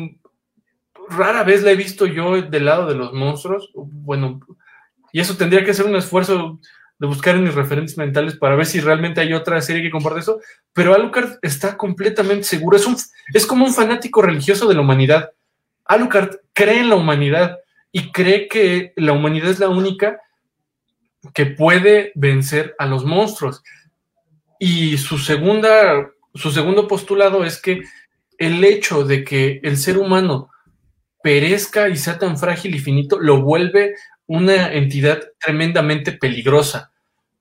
[1.10, 3.72] rara vez la he visto yo del lado de los monstruos.
[3.74, 4.40] Bueno,
[5.12, 6.60] y eso tendría que ser un esfuerzo
[7.00, 10.22] de buscar en mis referentes mentales para ver si realmente hay otra serie que comparte
[10.22, 10.40] eso.
[10.74, 12.78] Pero Alucard está completamente seguro.
[12.78, 15.32] Es, es como un fanático religioso de la humanidad.
[15.86, 17.58] Alucard cree en la humanidad
[17.92, 20.20] y cree que la humanidad es la única
[21.34, 23.64] que puede vencer a los monstruos.
[24.60, 27.84] Y su segunda, su segundo postulado es que
[28.38, 30.50] el hecho de que el ser humano
[31.22, 33.96] perezca y sea tan frágil y finito, lo vuelve
[34.28, 36.92] una entidad tremendamente peligrosa,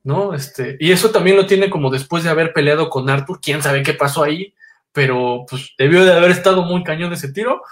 [0.05, 0.35] ¿no?
[0.35, 3.83] Este, y eso también lo tiene como después de haber peleado con Arthur, quién sabe
[3.83, 4.55] qué pasó ahí,
[4.92, 7.62] pero pues debió de haber estado muy cañón ese tiro.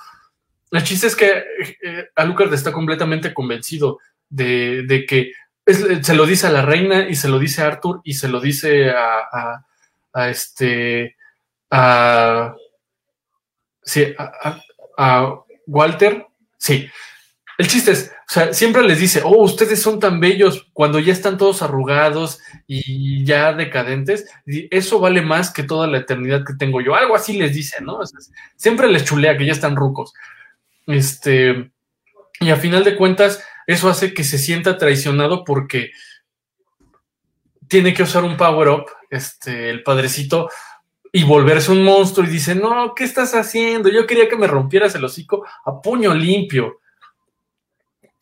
[0.70, 1.44] El chiste es que
[1.82, 3.98] eh, Alucard está completamente convencido
[4.28, 5.32] de, que
[5.64, 8.40] se lo dice a la reina y se lo dice a Arthur y se lo
[8.40, 9.64] dice a,
[10.12, 11.16] a, este
[11.70, 12.54] a,
[13.82, 14.14] sí,
[14.98, 16.26] a Walter,
[16.58, 16.90] sí.
[17.56, 21.12] El chiste es, o sea, siempre les dice, oh, ustedes son tan bellos cuando ya
[21.12, 26.54] están todos arrugados y ya decadentes, y eso vale más que toda la eternidad que
[26.54, 26.94] tengo yo.
[26.94, 28.00] Algo así les dice, ¿no?
[28.56, 30.12] siempre les chulea que ya están rucos.
[30.86, 31.70] Este,
[32.40, 35.92] y a final de cuentas, eso hace que se sienta traicionado porque
[37.68, 40.50] tiene que usar un power-up, este, el padrecito,
[41.12, 43.88] y volverse un monstruo y dice, no, ¿qué estás haciendo?
[43.88, 46.80] Yo quería que me rompieras el hocico a puño limpio.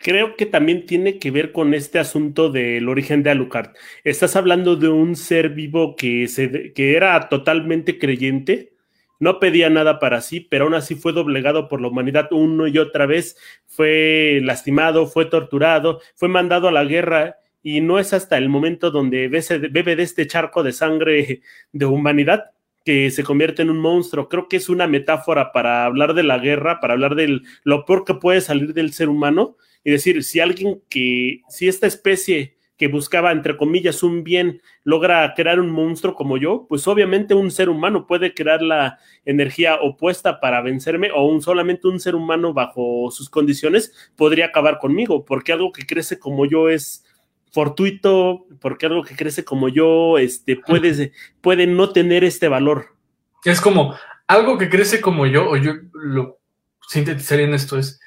[0.03, 3.71] Creo que también tiene que ver con este asunto del origen de Alucard.
[4.03, 8.73] Estás hablando de un ser vivo que, se, que era totalmente creyente,
[9.21, 12.79] no pedía nada para sí, pero aún así fue doblegado por la humanidad uno y
[12.79, 13.37] otra vez,
[13.69, 18.91] fue lastimado, fue torturado, fue mandado a la guerra y no es hasta el momento
[18.91, 22.51] donde bebe de este charco de sangre de humanidad
[22.85, 24.29] que se convierte en un monstruo.
[24.29, 28.05] Creo que es una metáfora para hablar de la guerra, para hablar de lo peor
[28.05, 32.89] que puede salir del ser humano y decir, si alguien que, si esta especie que
[32.89, 37.69] buscaba, entre comillas, un bien, logra crear un monstruo como yo, pues obviamente un ser
[37.69, 43.09] humano puede crear la energía opuesta para vencerme o un, solamente un ser humano bajo
[43.13, 47.05] sus condiciones podría acabar conmigo, porque algo que crece como yo es
[47.53, 52.97] fortuito, porque algo que crece como yo este, puede, puede no tener este valor.
[53.45, 53.95] Es como
[54.27, 56.41] algo que crece como yo, o yo lo
[56.89, 58.01] sintetizaría en esto, es,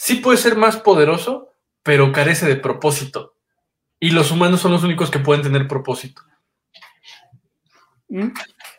[0.00, 3.34] sí puede ser más poderoso, pero carece de propósito.
[3.98, 6.22] Y los humanos son los únicos que pueden tener propósito.
[8.08, 8.28] Mm,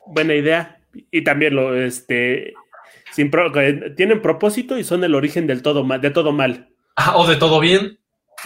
[0.08, 0.82] buena idea.
[1.12, 2.56] Y también lo, este,
[3.12, 3.30] sin
[3.96, 6.70] tienen propósito y son el origen del todo mal, de todo mal.
[6.96, 8.00] Ah, o de todo bien.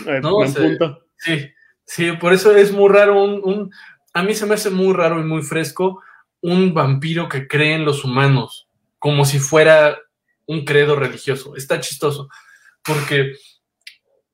[0.06, 1.08] Eh, buen punto.
[1.16, 1.50] Sí,
[1.86, 3.72] sí, por eso es muy raro un,
[4.14, 6.04] a mí se me hace muy raro y muy fresco
[6.42, 8.68] un vampiro que cree en los humanos,
[9.00, 9.98] como si fuera
[10.46, 11.56] un credo religioso.
[11.56, 12.28] Está chistoso,
[12.86, 13.34] porque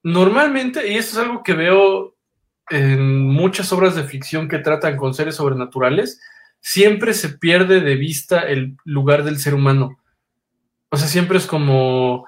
[0.03, 2.15] normalmente, y esto es algo que veo
[2.69, 6.21] en muchas obras de ficción que tratan con seres sobrenaturales,
[6.59, 9.97] siempre se pierde de vista el lugar del ser humano.
[10.89, 12.25] O sea, siempre es como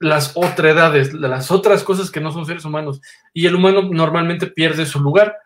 [0.00, 3.00] las otredades, las otras cosas que no son seres humanos.
[3.32, 5.36] Y el humano normalmente pierde su lugar.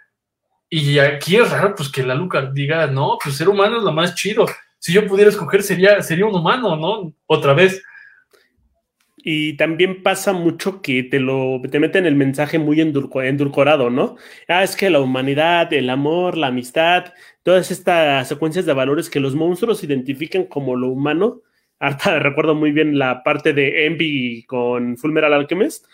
[0.70, 3.92] Y aquí es raro, pues que la Luca diga, no, pues ser humano es lo
[3.92, 4.46] más chido.
[4.79, 7.12] Si yo pudiera escoger, sería, sería un humano, ¿no?
[7.27, 7.83] Otra vez.
[9.31, 14.17] Y también pasa mucho que te lo te meten el mensaje muy endulcorado, ¿no?
[14.49, 17.12] Ah, es que la humanidad, el amor, la amistad,
[17.43, 21.43] todas estas secuencias de valores que los monstruos identifican como lo humano,
[21.79, 25.85] Harta recuerdo muy bien la parte de Envy con Fullmetal Alchemist,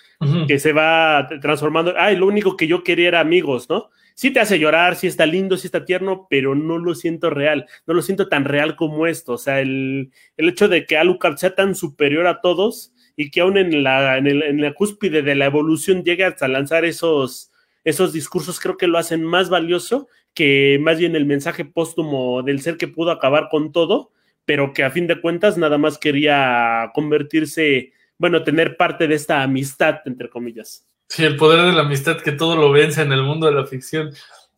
[0.46, 1.92] que se va transformando.
[1.98, 3.90] Ay, lo único que yo quería era amigos, ¿no?
[4.14, 7.66] Sí te hace llorar, sí está lindo, sí está tierno, pero no lo siento real,
[7.84, 9.32] no lo siento tan real como esto.
[9.32, 13.40] O sea, el, el hecho de que Alucard sea tan superior a todos y que
[13.40, 17.50] aún en la, en, la cúspide de la evolución llegue hasta lanzar esos,
[17.84, 22.60] esos discursos, creo que lo hacen más valioso que más bien el mensaje póstumo del
[22.60, 24.10] ser que pudo acabar con todo
[24.44, 29.42] pero que a fin de cuentas nada más quería convertirse, bueno, tener parte de esta
[29.42, 30.86] amistad, entre comillas.
[31.08, 33.66] Sí, el poder de la amistad que todo lo vence en el mundo de la
[33.66, 34.10] ficción.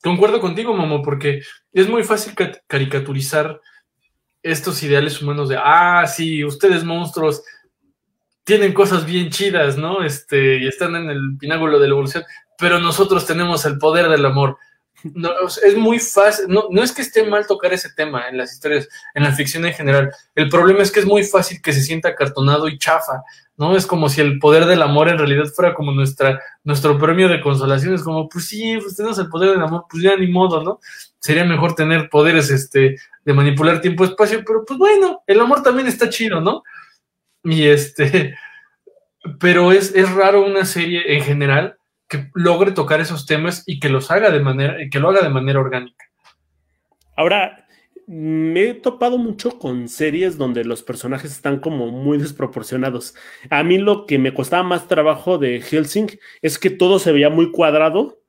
[0.02, 1.42] Concuerdo contigo, Momo, porque
[1.72, 2.34] es muy fácil
[2.66, 3.60] caricaturizar
[4.42, 7.42] estos ideales humanos de, ah, sí, ustedes monstruos
[8.46, 10.04] tienen cosas bien chidas, ¿no?
[10.04, 12.22] Este, y están en el pináculo de la evolución,
[12.56, 14.56] pero nosotros tenemos el poder del amor.
[15.14, 18.52] No, es muy fácil, no, no es que esté mal tocar ese tema en las
[18.52, 20.10] historias, en la ficción en general.
[20.34, 23.22] El problema es que es muy fácil que se sienta cartonado y chafa,
[23.56, 23.76] ¿no?
[23.76, 27.40] Es como si el poder del amor en realidad fuera como nuestra, nuestro premio de
[27.40, 27.94] consolación.
[27.94, 30.80] Es como, pues sí, pues tenemos el poder del amor, pues ya ni modo, ¿no?
[31.18, 36.08] Sería mejor tener poderes este, de manipular tiempo-espacio, pero pues bueno, el amor también está
[36.08, 36.62] chido, ¿no?
[37.46, 38.34] Y este,
[39.38, 41.76] pero es, es raro una serie en general
[42.08, 45.28] que logre tocar esos temas y que los haga de manera, que lo haga de
[45.28, 46.06] manera orgánica.
[47.16, 47.64] Ahora,
[48.08, 53.14] me he topado mucho con series donde los personajes están como muy desproporcionados.
[53.48, 57.30] A mí lo que me costaba más trabajo de Helsing es que todo se veía
[57.30, 58.20] muy cuadrado,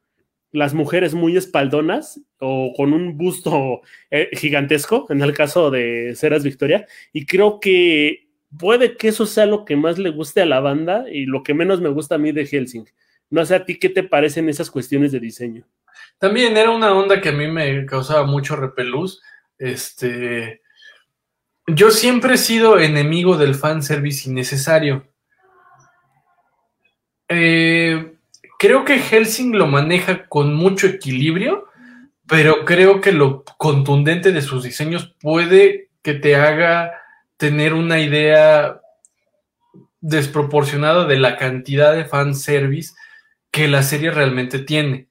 [0.52, 6.44] las mujeres muy espaldonas o con un busto eh, gigantesco, en el caso de Ceras
[6.44, 8.27] Victoria, y creo que
[8.58, 11.54] puede que eso sea lo que más le guste a la banda y lo que
[11.54, 12.86] menos me gusta a mí de Helsing
[13.30, 15.66] no sé a ti qué te parecen esas cuestiones de diseño.
[16.18, 19.22] También era una onda que a mí me causaba mucho repelús.
[19.58, 20.62] Este,
[21.68, 25.08] yo siempre he sido enemigo del fanservice innecesario.
[27.28, 28.16] Eh,
[28.58, 31.68] creo que Helsing lo maneja con mucho equilibrio,
[32.28, 36.94] pero creo que lo contundente de sus diseños puede que te haga
[37.38, 38.82] tener una idea
[40.02, 42.94] desproporcionada de la cantidad de fanservice
[43.52, 45.08] que la serie realmente tiene.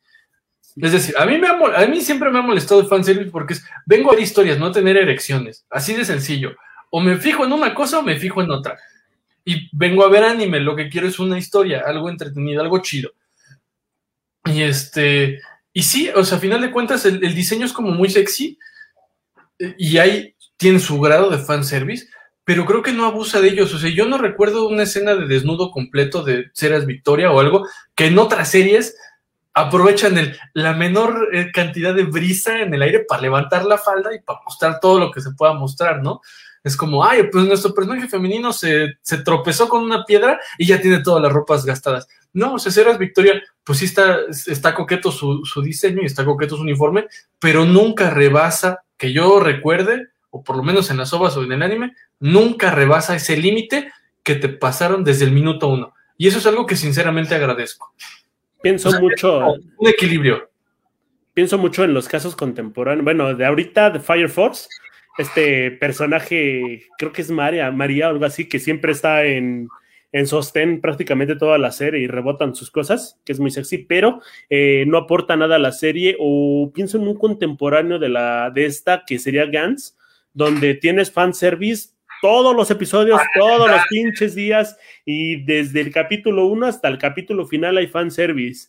[0.76, 3.64] Es decir, a mí, me a mí siempre me ha molestado el fanservice porque es,
[3.86, 5.64] vengo a ver historias, no a tener erecciones.
[5.70, 6.54] Así de sencillo.
[6.90, 8.78] O me fijo en una cosa o me fijo en otra.
[9.44, 13.12] Y vengo a ver anime, lo que quiero es una historia, algo entretenido, algo chido.
[14.44, 15.40] Y este,
[15.72, 18.58] Y sí, o sea, a final de cuentas, el, el diseño es como muy sexy
[19.58, 22.06] eh, y ahí tiene su grado de fanservice,
[22.46, 23.74] pero creo que no abusa de ellos.
[23.74, 27.66] O sea, yo no recuerdo una escena de desnudo completo de Ceras Victoria o algo
[27.94, 28.96] que en otras series
[29.52, 34.20] aprovechan la menor eh, cantidad de brisa en el aire para levantar la falda y
[34.20, 36.20] para mostrar todo lo que se pueda mostrar, ¿no?
[36.62, 40.80] Es como, ay, pues nuestro personaje femenino se, se tropezó con una piedra y ya
[40.80, 42.06] tiene todas las ropas gastadas.
[42.32, 46.54] No, o sea, Ceras Victoria, pues sí está, está coqueto su, diseño y está coqueto
[46.54, 47.06] su uniforme,
[47.38, 51.52] pero nunca rebasa, que yo recuerde, o por lo menos en las ovas o en
[51.52, 53.90] el anime, nunca rebasa ese límite
[54.22, 55.94] que te pasaron desde el minuto uno.
[56.18, 57.94] Y eso es algo que sinceramente agradezco.
[58.62, 60.50] Pienso O sea, mucho, Un equilibrio.
[61.35, 63.05] pienso mucho en los casos contemporáneos.
[63.05, 64.68] Bueno, de ahorita de Fire Force,
[65.18, 69.68] este personaje, creo que es María, María o algo así, que siempre está en,
[70.12, 74.20] en sostén prácticamente toda la serie y rebotan sus cosas, que es muy sexy, pero
[74.50, 76.16] eh, no aporta nada a la serie.
[76.18, 79.96] O pienso en un contemporáneo de la de esta que sería Gans,
[80.33, 81.90] donde tienes fanservice
[82.22, 87.46] todos los episodios, todos los pinches días, y desde el capítulo 1 hasta el capítulo
[87.46, 88.68] final hay fanservice.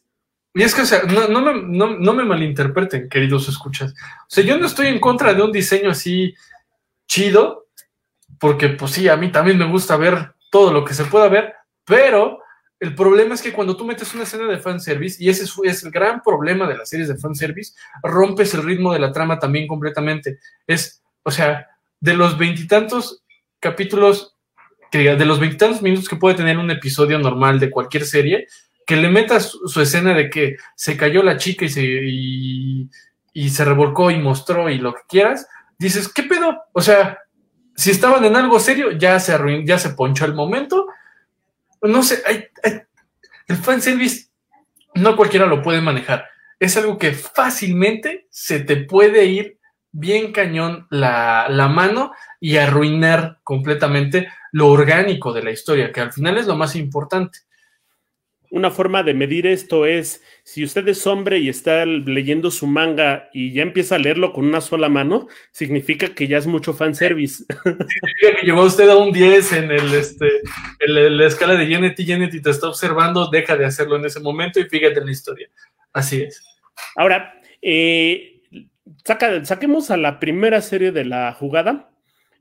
[0.53, 3.93] Y es que, o sea, no, no me, no- no me malinterpreten, queridos escuchas.
[3.93, 6.33] O sea, yo no estoy en contra de un diseño así
[7.07, 7.67] chido,
[8.39, 11.53] porque pues sí, a mí también me gusta ver todo lo que se pueda ver,
[11.86, 12.39] pero
[12.79, 15.83] el problema es que cuando tú metes una escena de fanservice, y ese es, es
[15.83, 19.67] el gran problema de las series de fanservice, rompes el ritmo de la trama también
[19.67, 20.39] completamente.
[20.67, 21.67] Es, o sea,
[21.99, 23.23] de los veintitantos
[23.59, 24.35] capítulos,
[24.91, 28.47] que de los veintitantos minutos que puede tener un episodio normal de cualquier serie,
[28.85, 32.89] que le metas su, escena de que se cayó la chica y se, y,
[33.33, 36.57] y se revolcó y mostró y lo que quieras, dices, ¿qué pedo?
[36.71, 37.19] O sea,
[37.75, 40.87] si estaban en algo serio, ya se arruinó, ya se ponchó el momento.
[41.81, 42.81] No sé, hay, hay-
[43.47, 44.27] el fanservice
[44.95, 46.25] no cualquiera lo puede manejar.
[46.59, 49.56] Es algo que fácilmente se te puede ir
[49.97, 56.13] bien cañón la, la mano y arruinar completamente lo orgánico de la historia, que al
[56.13, 57.39] final es lo más importante.
[58.49, 63.27] Una forma de medir esto es, si usted es hombre y está leyendo su manga
[63.33, 67.43] y ya empieza a leerlo con una sola mano, significa que ya es mucho fanservice.
[67.63, 70.27] Significa que llegó usted a un 10 en el este
[70.79, 74.19] en la, la escala de Genetti, Genetti te está observando, deja de hacerlo en ese
[74.19, 75.49] momento y fíjate en la historia.
[75.91, 76.41] Así es.
[76.95, 78.37] Ahora, eh,
[79.07, 81.89] saca- saquemos a la primera serie de la jugada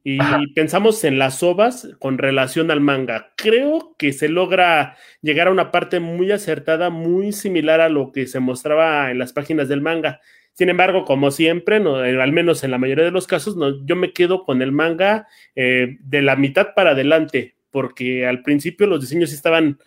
[0.02, 0.40] y Ajá.
[0.54, 3.32] pensamos en las ovas con relación al manga.
[3.36, 8.26] Creo que se logra llegar a una parte muy acertada, muy similar a lo que
[8.26, 10.20] se mostraba en las páginas del manga.
[10.52, 13.94] Sin embargo, como siempre, no, al menos en la mayoría de los casos, no, yo
[13.96, 19.00] me quedo con el manga eh, de la mitad para adelante, porque al principio los
[19.00, 19.78] diseños estaban,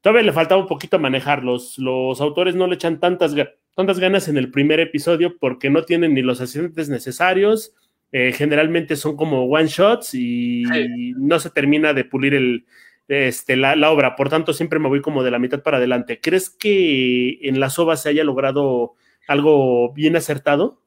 [0.00, 1.78] todavía le faltaba un poquito manejarlos.
[1.78, 3.34] Los autores no le echan tantas,
[3.78, 7.72] tantas ganas en el primer episodio porque no tienen ni los asistentes necesarios.
[8.10, 11.12] eh, generalmente son como one shots y Sí.
[11.16, 12.64] no se termina de pulir el,
[13.06, 14.16] este, la, la obra.
[14.16, 16.18] Por tanto, siempre me voy como de la mitad para adelante.
[16.20, 18.94] ¿Crees que en las ovas se haya logrado
[19.28, 20.82] algo bien acertado?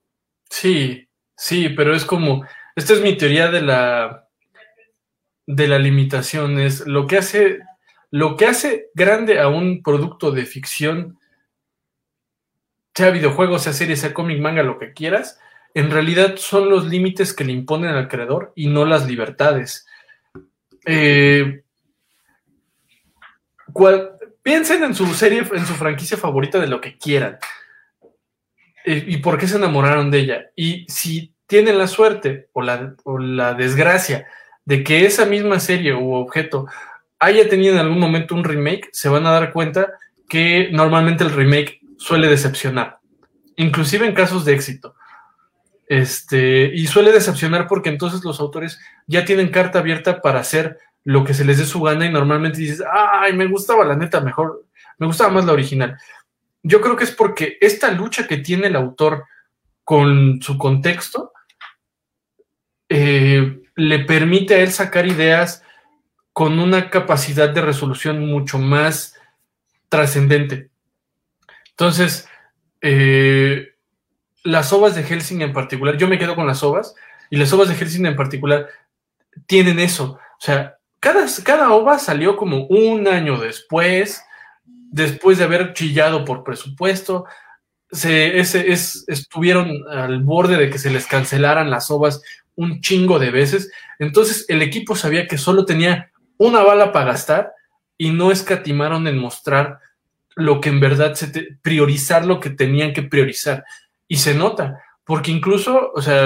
[0.49, 2.43] Sí, sí, pero es como,
[2.75, 4.27] esta es mi teoría de la
[5.45, 7.59] de la limitación, es lo que hace,
[8.09, 11.19] lo que hace grande a un producto de ficción,
[12.93, 15.39] sea videojuego, sea serie, sea cómic, manga, lo que quieras,
[15.73, 19.87] en realidad son los límites que le imponen al creador y no las libertades.
[20.85, 21.63] Eh,
[24.43, 27.37] piensen en su serie, en su franquicia favorita de lo que quieran
[28.85, 30.51] eh, y por qué se enamoraron de ella.
[30.55, 34.27] Y si tienen la suerte o la, o la desgracia
[34.65, 36.67] de que esa misma serie u objeto
[37.19, 39.93] haya tenido en algún momento un remake, se van a dar cuenta
[40.27, 42.97] que normalmente el remake suele decepcionar,
[43.57, 44.95] inclusive en casos de éxito.
[45.87, 51.23] Este, y suele decepcionar porque entonces los autores ya tienen carta abierta para hacer lo
[51.23, 54.65] que se les dé su gana y normalmente dices, ay, me gustaba la neta mejor,
[54.97, 55.95] me gustaba más la original.
[56.63, 59.25] Yo creo que es porque esta lucha que tiene el autor
[59.83, 61.33] con su contexto
[62.89, 65.61] eh, le permite a él sacar ideas
[66.33, 69.19] con una capacidad de resolución mucho más
[69.87, 70.70] trascendente.
[71.81, 72.29] Entonces,
[72.81, 73.69] eh,
[74.43, 76.93] las ovas de Helsing en particular, yo me quedo con las ovas,
[77.31, 78.67] y las ovas de Helsing en particular
[79.47, 80.11] tienen eso.
[80.13, 84.23] O sea, cada, cada ova salió como un año después,
[84.63, 87.25] después de haber chillado por presupuesto,
[87.89, 88.53] se, es,
[89.07, 92.21] estuvieron al borde de que se les cancelaran las ovas
[92.53, 93.71] un chingo de veces.
[93.97, 97.53] Entonces el equipo sabía que solo tenía una bala para gastar
[97.97, 99.79] y no escatimaron en mostrar
[100.35, 103.63] lo que en verdad se te, priorizar lo que tenían que priorizar.
[104.07, 106.25] Y se nota, porque incluso, o sea,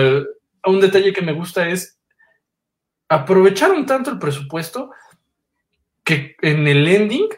[0.65, 1.97] un detalle que me gusta es
[3.07, 4.91] aprovecharon tanto el presupuesto
[6.03, 7.29] que en el ending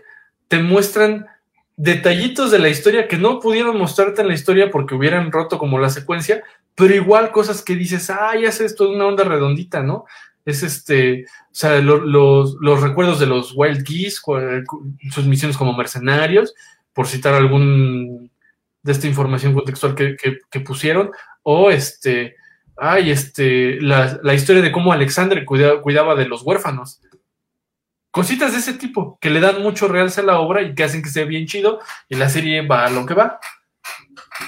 [0.47, 1.27] te muestran
[1.75, 5.77] detallitos de la historia que no pudieron mostrarte en la historia porque hubieran roto como
[5.77, 6.43] la secuencia,
[6.73, 10.05] pero igual cosas que dices, ah, ya sé esto de una onda redondita, ¿no?
[10.47, 14.21] Es este, o sea, los, recuerdos de los Wild Geese,
[15.11, 16.55] sus misiones como mercenarios,
[16.93, 18.31] por citar algún
[18.81, 21.11] de esta información contextual que, pusieron,
[21.43, 22.37] o este,
[22.77, 27.01] ay, este, la, historia de cómo Alexandre cuidaba, cuidaba de los huérfanos.
[28.09, 31.03] Cositas de ese tipo que le dan mucho realce a la obra y que hacen
[31.03, 33.37] que sea bien chido y la serie va a lo que va.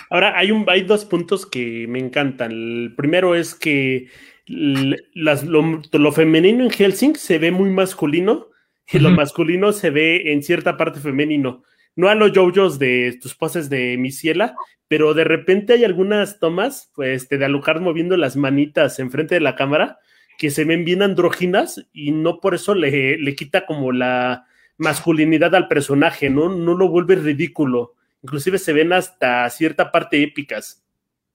[0.10, 2.54] Ahora, hay, un, hay dos puntos que me encantan.
[2.54, 4.08] El primero es que
[4.50, 8.48] lo, femenino en Helsing se ve muy masculino
[8.92, 11.64] y lo masculino se ve en cierta parte femenino.
[11.96, 14.56] No a los JoJo's de tus poses de Misiela,
[14.88, 19.56] pero de repente hay algunas tomas pues, de Alucard moviendo las manitas enfrente de la
[19.56, 20.00] cámara
[20.38, 24.46] que se ven bien andróginas y no por eso le, le quita como la
[24.78, 26.50] masculinidad al personaje, ¿no?
[26.50, 30.84] No lo vuelve ridículo inclusive se ven hasta cierta parte épicas.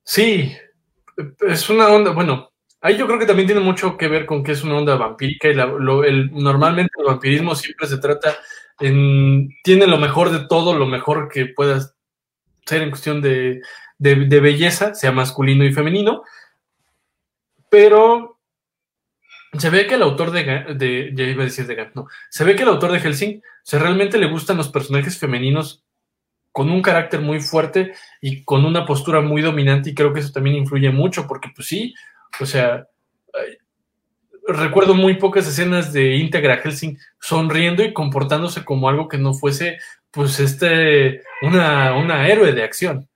[0.03, 0.53] Sí,
[1.41, 2.53] es una onda, bueno,
[2.85, 5.49] ahí yo creo que también tiene mucho que ver con que es una onda vampírica
[5.49, 8.37] y el, normalmente el vampirismo siempre se trata
[8.79, 11.97] en, tiene lo mejor de todo, lo mejor que puedas
[12.67, 13.63] ser en cuestión de,
[13.99, 16.25] belleza, sea masculino y femenino,
[17.71, 18.39] pero
[19.59, 20.43] se ve que el autor de,
[20.75, 23.79] de, ya iba a decir de no, se ve que el autor de Helsing, o
[23.79, 25.83] realmente le gustan los personajes femeninos
[26.53, 30.33] con un carácter muy fuerte y con una postura muy dominante y creo que eso
[30.33, 31.95] también influye mucho porque pues sí,
[32.41, 32.87] o sea,
[34.47, 39.79] recuerdo muy pocas escenas de Integra Helsing sonriendo y comportándose como algo que no fuese
[40.11, 43.09] pues este, una, una héroe de acción.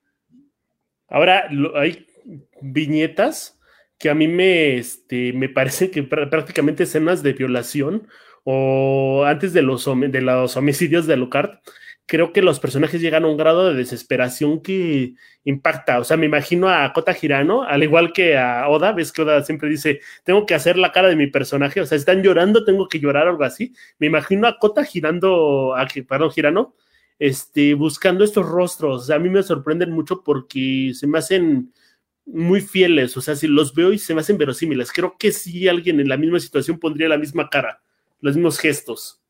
[1.08, 2.06] Ahora hay
[2.60, 3.58] viñetas
[3.98, 8.08] que a mí me, este, me parece que prácticamente escenas de violación
[8.44, 11.58] o antes de los, de los homicidios de Lucard
[12.09, 16.00] creo que los personajes llegan a un grado de desesperación que impacta.
[16.00, 19.44] O sea, me imagino a Kota Girano, al igual que a Oda, ves que Oda
[19.44, 22.88] siempre dice, tengo que hacer la cara de mi personaje, o sea, están llorando, tengo
[22.88, 23.74] que llorar, algo así.
[23.98, 26.74] Me imagino a Kota girando, a, perdón, Girano,
[27.18, 29.11] este, buscando estos rostros.
[29.11, 31.74] A mí me sorprenden mucho porque se me hacen
[32.24, 34.92] muy fieles, o sea, si los veo y se me hacen verosímiles.
[34.92, 37.82] Creo que si alguien en la misma situación pondría la misma cara,
[38.22, 39.20] los mismos gestos.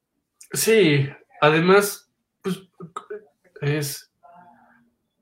[0.53, 1.09] Sí,
[1.41, 2.08] además
[2.43, 2.61] pues,
[3.61, 4.11] es...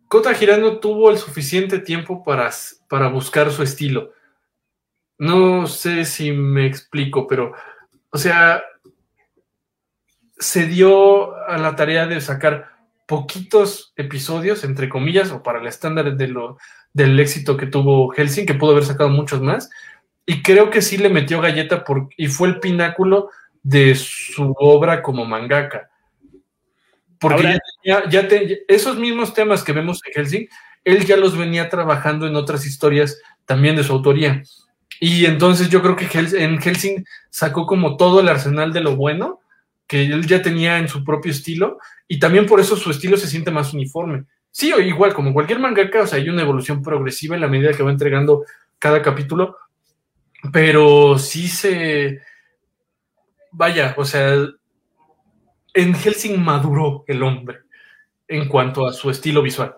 [0.08, 2.50] Kota Girano tuvo el suficiente tiempo para,
[2.88, 4.12] para buscar su estilo.
[5.18, 7.54] No sé si me explico, pero,
[8.10, 8.62] o sea,
[10.38, 16.16] se dio a la tarea de sacar poquitos episodios, entre comillas, o para el estándar
[16.16, 16.58] de lo,
[16.92, 19.70] del éxito que tuvo Helsing, que pudo haber sacado muchos más,
[20.26, 21.84] y creo que sí le metió galleta
[22.16, 23.30] y fue el pináculo
[23.62, 25.90] de su obra como mangaka.
[27.28, 28.04] Porque ya,
[28.68, 30.48] esos mismos temas que vemos en Helsing,
[30.84, 34.42] él ya los venía trabajando en otras historias también de su autoría.
[35.00, 39.40] Y entonces yo creo que en Helsing sacó como todo el arsenal de lo bueno
[39.86, 43.28] que él ya tenía en su propio estilo y también por eso su estilo se
[43.28, 44.24] siente más uniforme.
[44.50, 47.72] Sí, o igual, como cualquier mangaka, o sea, hay una evolución progresiva en la medida
[47.72, 48.44] que va entregando
[48.78, 49.56] cada capítulo,
[50.52, 52.20] pero sí se...
[53.52, 54.34] Vaya, o sea,
[55.76, 57.58] en Helsing maduró el hombre
[58.26, 59.76] en cuanto a su estilo visual.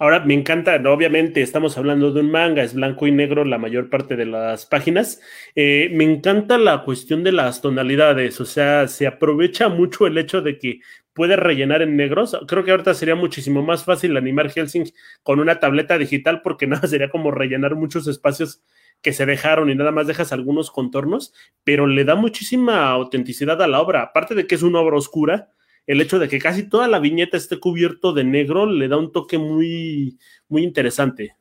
[0.00, 3.90] Ahora, me encanta, obviamente estamos hablando de un manga, es blanco y negro la mayor
[3.90, 5.20] parte de las páginas.
[5.56, 10.40] Eh, me encanta la cuestión de las tonalidades, o sea, se aprovecha mucho el hecho
[10.40, 10.80] de que
[11.12, 12.38] puede rellenar en negros.
[12.46, 14.84] Creo que ahorita sería muchísimo más fácil animar Helsing
[15.24, 18.62] con una tableta digital porque nada, sería como rellenar muchos espacios
[19.02, 21.32] que se dejaron y nada más dejas algunos contornos,
[21.64, 24.02] pero le da muchísima autenticidad a la obra.
[24.02, 25.50] Aparte de que es una obra oscura,
[25.86, 29.12] el hecho de que casi toda la viñeta esté cubierto de negro le da un
[29.12, 30.18] toque muy,
[30.48, 31.36] muy interesante.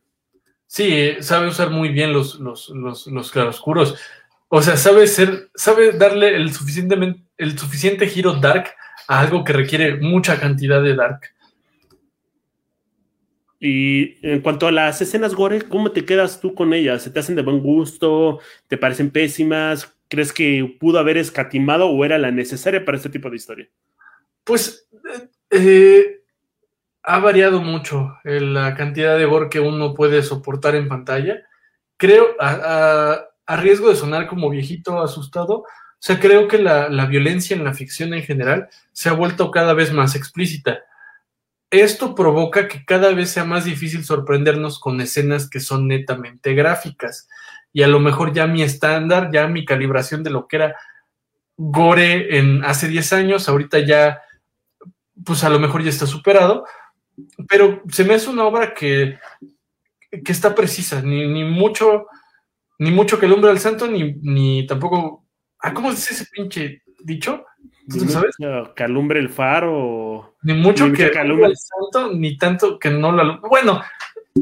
[0.67, 3.95] Sí, sabe usar muy bien los, los, los, los claroscuros.
[4.49, 8.69] O sea, sabe ser, sabe darle el, suficientemente, el suficiente giro dark
[9.07, 11.21] a algo que requiere mucha cantidad de dark.
[13.59, 17.01] Y en cuanto a las escenas gore, ¿cómo te quedas tú con ellas?
[17.01, 18.39] ¿Se te hacen de buen gusto?
[18.67, 19.95] ¿Te parecen pésimas?
[20.09, 23.67] ¿Crees que pudo haber escatimado o era la necesaria para este tipo de historia?
[24.43, 24.87] Pues
[25.49, 26.21] eh,
[27.03, 31.41] ha variado mucho la cantidad de gore que uno puede soportar en pantalla.
[31.97, 35.65] Creo, a, riesgo de sonar como viejito asustado, o
[35.99, 39.73] sea, creo que la, la, violencia en la ficción en general se ha vuelto cada
[39.73, 40.83] vez más explícita.
[41.69, 47.27] Esto provoca que cada vez sea más difícil sorprendernos con escenas que son netamente gráficas.
[47.73, 50.75] Y a lo mejor ya mi estándar, ya mi calibración de lo que era
[51.57, 54.21] gore en hace 10 años, ahorita ya,
[55.25, 56.65] pues a lo mejor ya está superado,
[57.49, 59.19] pero se me hace una obra que,
[60.11, 62.05] que está precisa, ni, ni, mucho,
[62.79, 65.25] ni mucho que el hombre al santo, ni, ni tampoco,
[65.59, 67.45] ah, ¿cómo dice ese pinche dicho?
[67.89, 68.35] ¿Tú sabes?
[68.75, 70.35] Calumbre el faro.
[70.43, 73.39] Ni mucho que calumbre el santo, ni tanto que no la...
[73.49, 73.81] Bueno,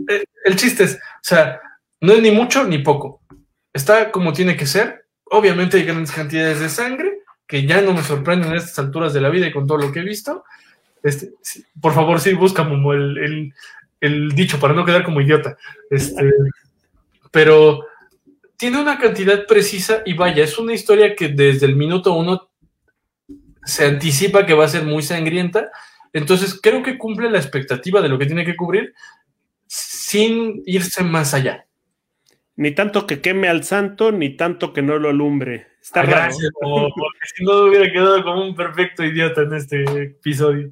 [0.08, 1.62] el, el chiste es, o sea,
[2.02, 3.22] no es ni mucho ni poco.
[3.74, 5.06] Está como tiene que ser.
[5.26, 9.22] Obviamente hay grandes cantidades de sangre, que ya no me sorprenden a estas alturas de
[9.22, 10.43] la vida y con todo lo que he visto.
[11.04, 11.32] Este,
[11.80, 13.54] por favor, sí, busca como el, el,
[14.02, 15.58] el, dicho para no quedar como idiota.
[15.89, 16.32] Este,
[17.32, 17.86] pero
[18.58, 22.50] tiene una cantidad precisa y vaya, es una historia que desde el minuto uno
[23.66, 25.72] se anticipa que va a ser muy sangrienta.
[26.13, 28.93] Entonces creo que cumple la expectativa de lo que tiene que cubrir
[29.68, 31.66] sin irse más allá.
[32.55, 35.68] Ni tanto que queme al santo, ni tanto que no lo alumbre.
[35.82, 40.72] Está ah, Gracias, porque si no hubiera quedado como un perfecto idiota en este episodio.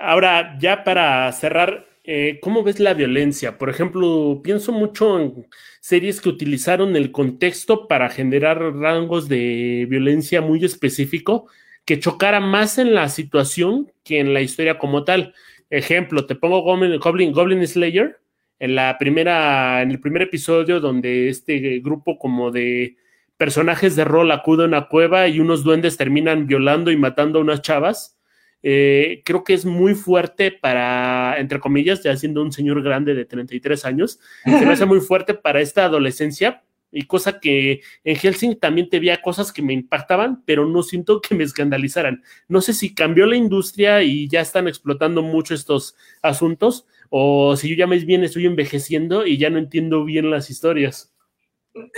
[0.00, 3.58] Ahora, ya para cerrar, eh, ¿cómo ves la violencia?
[3.58, 5.46] Por ejemplo, pienso mucho en
[5.80, 11.46] series que utilizaron el contexto para generar rangos de violencia muy específico
[11.84, 15.34] que chocara más en la situación que en la historia como tal.
[15.70, 18.20] Ejemplo, te pongo Goblin, Goblin Slayer,
[18.58, 22.96] en la primera, en el primer episodio donde este grupo como de
[23.36, 27.42] personajes de rol acude a una cueva y unos duendes terminan violando y matando a
[27.42, 28.18] unas chavas.
[28.62, 33.24] Eh, creo que es muy fuerte para, entre comillas, ya siendo un señor grande de
[33.24, 36.62] 33 años, se me hace muy fuerte para esta adolescencia
[36.92, 41.20] y cosa que en Helsing también te veía cosas que me impactaban, pero no siento
[41.20, 42.22] que me escandalizaran.
[42.48, 47.68] No sé si cambió la industria y ya están explotando mucho estos asuntos, o si
[47.68, 51.12] yo ya más bien estoy envejeciendo y ya no entiendo bien las historias.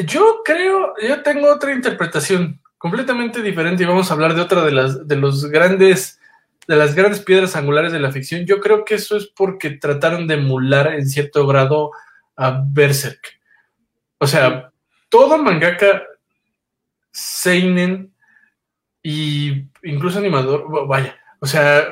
[0.07, 4.73] Yo creo, yo tengo otra interpretación completamente diferente y vamos a hablar de otra de
[4.73, 6.19] las de los grandes
[6.67, 8.45] de las grandes piedras angulares de la ficción.
[8.45, 11.91] Yo creo que eso es porque trataron de emular en cierto grado
[12.37, 13.41] a Berserk.
[14.19, 14.72] O sea,
[15.13, 16.05] todo mangaka
[17.11, 18.15] seinen
[19.03, 21.87] y incluso animador, vaya, o sea,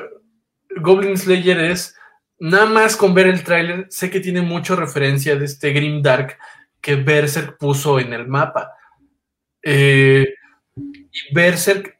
[0.77, 1.95] Goblin Slayer es
[2.39, 6.39] nada más con ver el tráiler, sé que tiene mucha referencia de este Grim Dark
[6.81, 8.73] que Berserk puso en el mapa.
[9.61, 10.33] Eh,
[10.75, 11.99] y Berserk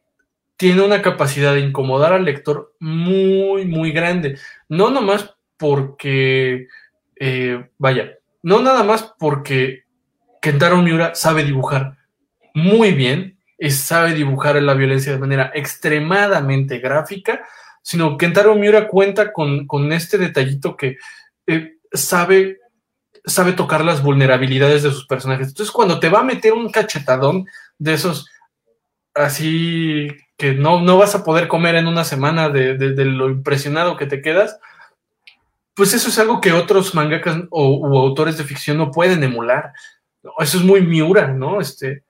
[0.56, 4.38] tiene una capacidad de incomodar al lector muy, muy grande.
[4.68, 6.66] No nomás porque,
[7.14, 9.81] eh, vaya, no nada más porque
[10.42, 11.96] Kentaro Miura sabe dibujar
[12.52, 17.46] muy bien y sabe dibujar la violencia de manera extremadamente gráfica,
[17.80, 20.96] sino Kentaro Miura cuenta con, este detallito que
[21.46, 22.58] eh, sabe,
[23.24, 25.48] sabe tocar las vulnerabilidades de sus personajes.
[25.48, 27.46] Entonces, cuando te va a meter un cachetadón
[27.78, 28.28] de esos
[29.14, 32.74] así que no, no vas a poder comer en una semana de,
[33.04, 34.58] lo impresionado que te quedas,
[35.74, 39.72] pues eso es algo que otros mangakas o autores de ficción no pueden emular.
[40.38, 41.60] Eso es muy Miura, ¿no?
[41.60, 42.04] Este,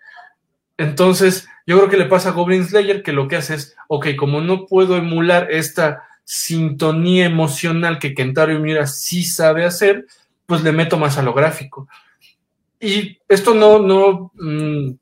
[0.77, 4.09] entonces, yo creo que le pasa a Goblin Slayer que lo que hace es, ok,
[4.17, 10.07] como no puedo emular esta sintonía emocional que Kentaro Miura sí sabe hacer,
[10.47, 11.89] pues le meto más a lo gráfico.
[12.81, 14.93] Y esto no, no, mmm,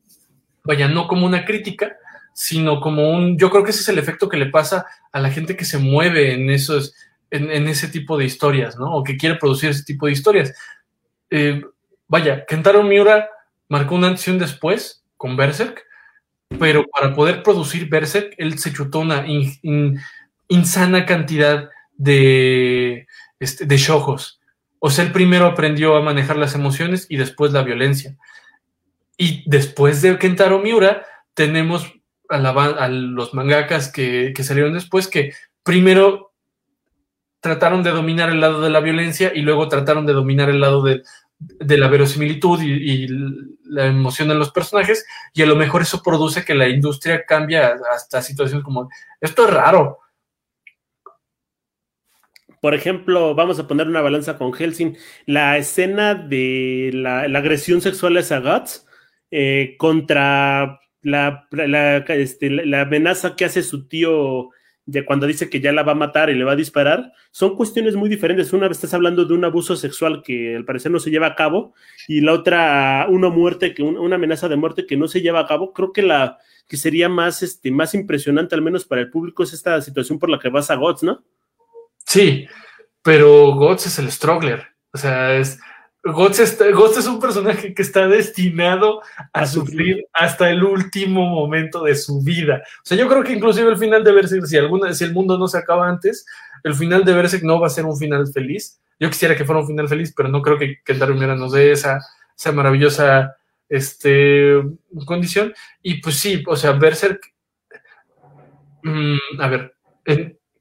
[0.65, 1.97] vaya, no como una crítica,
[2.35, 5.31] sino como un, yo creo que ese es el efecto que le pasa a la
[5.31, 6.95] gente que se mueve en esos,
[7.31, 8.95] en, en ese tipo de historias, ¿no?
[8.95, 10.55] O que quiere producir ese tipo de historias.
[11.31, 11.63] Eh,
[12.11, 13.31] vaya, Kentaro Miura
[13.69, 15.87] marcó una antes y un después con Berserk,
[16.59, 19.25] pero para poder producir Berserk, él se chutó una
[20.49, 23.07] insana cantidad de,
[23.39, 23.79] este, de.
[24.81, 28.17] O sea, él primero aprendió a manejar las emociones y después la violencia.
[29.17, 31.95] Y después de Kentaro Miura, tenemos
[32.29, 35.33] a, a los mangakas que, que salieron después que
[35.63, 36.33] primero
[37.41, 40.83] trataron de dominar el lado de la violencia y luego trataron de dominar el lado
[40.83, 41.03] de,
[41.41, 43.09] de la verosimilitud y,
[43.65, 47.59] la emoción de los personajes, y a lo mejor eso produce que la industria cambie
[47.59, 49.99] hasta situaciones como, esto es raro.
[52.61, 58.19] Por ejemplo, vamos a poner una balanza con Helsing, la escena de la, agresión sexual
[58.19, 58.87] a Guts
[59.31, 61.47] eh, contra la,
[62.09, 64.51] este, la, amenaza que hace su tío
[64.87, 67.57] de cuando dice que ya la va a matar y le va a disparar, son
[67.57, 68.53] cuestiones muy diferentes.
[68.53, 71.35] Una vez estás hablando de un abuso sexual que al parecer no se lleva a
[71.35, 71.75] cabo
[72.09, 75.47] y la otra una muerte que una amenaza de muerte que no se lleva a
[75.47, 75.73] cabo.
[75.73, 79.53] Creo que la que sería más este más impresionante al menos para el público es
[79.53, 81.25] esta situación por la que vas a GOTS, ¿no?
[82.05, 82.47] Sí.
[83.03, 84.67] pero Guts es el struggler.
[84.93, 85.61] O sea, es,
[86.03, 92.23] Guts, es un personaje que está destinado a, sufrir hasta el último momento de su
[92.23, 92.63] vida.
[92.79, 95.37] O sea, yo creo que inclusive el final de Berserk, si, alguna, si el mundo
[95.37, 96.25] no se acaba antes,
[96.65, 98.81] el final de Berserk no va a ser un final feliz.
[98.99, 101.73] Yo quisiera que fuera un final feliz, pero no creo que, que Darwin nos dé
[101.73, 102.01] esa,
[102.37, 103.37] esa maravillosa
[103.69, 104.55] este,
[105.05, 105.53] condición.
[105.83, 107.21] Y pues sí, o sea, Berserk,
[108.83, 109.77] mm, a ver,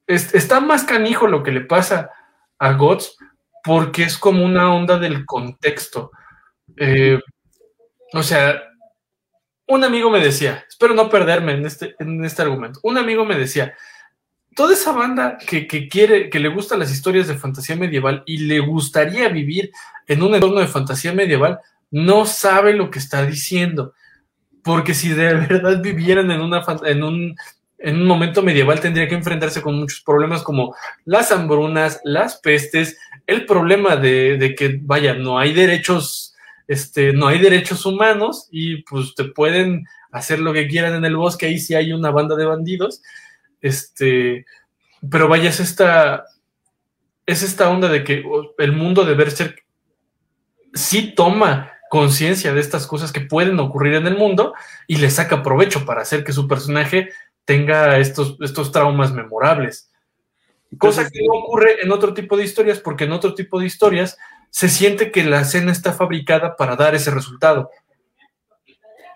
[0.06, 2.10] está más canijo lo que le pasa
[2.58, 3.16] a Gods
[3.64, 6.10] porque es como una onda del contexto.
[6.76, 7.18] Eh,
[8.12, 8.62] o sea,
[9.66, 13.38] un amigo me decía, espero no perderme en este, en este argumento, un amigo me
[13.38, 13.74] decía,
[14.56, 18.38] toda esa banda que, que, quiere, que le gustan las historias de fantasía medieval y
[18.38, 19.70] le gustaría vivir
[20.06, 23.94] en un entorno de fantasía medieval, no sabe lo que está diciendo.
[24.62, 27.36] Porque si de verdad vivieran en, una, en, un,
[27.82, 30.74] en un momento medieval, tendría que enfrentarse con muchos problemas como
[31.04, 36.34] las hambrunas, las pestes, el problema de, que, vaya, no hay derechos,
[36.68, 41.16] este, no hay derechos humanos y pues te pueden hacer lo que quieran en el
[41.16, 43.02] bosque, ahí sí hay una banda de bandidos.
[43.62, 44.44] Este,
[45.08, 46.24] pero vaya, es esta,
[47.24, 48.22] es esta onda de que
[48.58, 49.64] el mundo de Berserk
[50.74, 54.54] sí toma conciencia de estas cosas que pueden ocurrir en el mundo
[54.86, 57.08] y le saca provecho para hacer que su personaje
[57.44, 59.90] tenga estos, estos traumas memorables.
[60.78, 64.16] Cosa que no ocurre en otro tipo de historias, porque en otro tipo de historias
[64.50, 67.70] se siente que la escena está fabricada para dar ese resultado.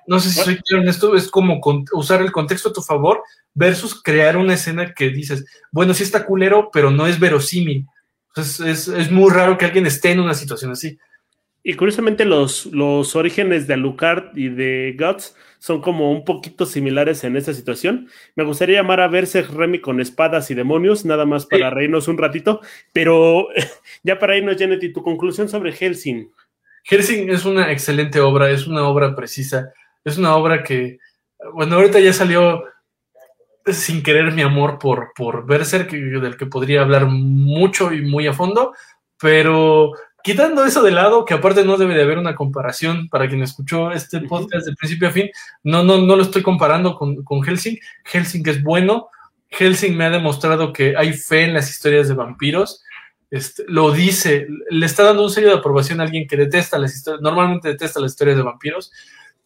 [0.07, 1.61] No sé si soy claro en esto, es como
[1.93, 3.23] usar el contexto a tu favor
[3.55, 7.87] versus crear una escena que dices, bueno, sí está culero, pero no es verosímil.
[8.37, 10.99] Es, es, es muy raro que alguien esté en una situación así.
[11.63, 15.35] Y curiosamente los, los orígenes de Alucard y de Guts
[15.65, 18.11] son como un poquito similares en esta situación.
[18.37, 22.19] Me gustaría llamar a verse Remy con espadas y demonios, nada más para reírnos un
[22.19, 22.61] ratito,
[22.93, 23.49] pero
[24.03, 26.31] ya para irnos, Janet, y tu conclusión sobre Helsing.
[26.83, 29.73] Helsing es una excelente obra, es una obra precisa,
[30.05, 30.99] es una obra que,
[31.55, 32.65] bueno, ahorita ya salió
[33.65, 38.35] sin querer mi amor por, por Berserk, del que podría hablar mucho y muy a
[38.35, 38.75] fondo,
[39.19, 39.93] pero
[40.25, 43.93] quitando eso de lado, que aparte no debe de haber una comparación para quien escuchó
[43.93, 45.29] este podcast de principio a fin,
[45.63, 47.79] no, no, no lo estoy comparando con, con Helsing.
[48.07, 49.09] Helsing es bueno.
[49.51, 52.83] Helsing me ha demostrado que hay fe en las historias de vampiros.
[53.31, 56.95] Este, lo dice, le está dando un sello de aprobación a alguien que detesta las
[56.95, 58.93] historias, normalmente detesta las historias de vampiros.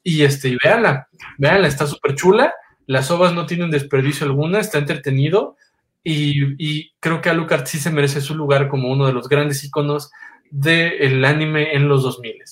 [0.05, 1.09] Y este, y véanla,
[1.39, 2.55] véanla, está súper chula.
[2.87, 5.57] Las ovas no tienen desperdicio alguna, está entretenido.
[6.05, 9.65] Y, y creo que Alucard sí se merece su lugar como uno de los grandes
[9.65, 10.13] iconos
[10.51, 12.43] del anime en los 2000.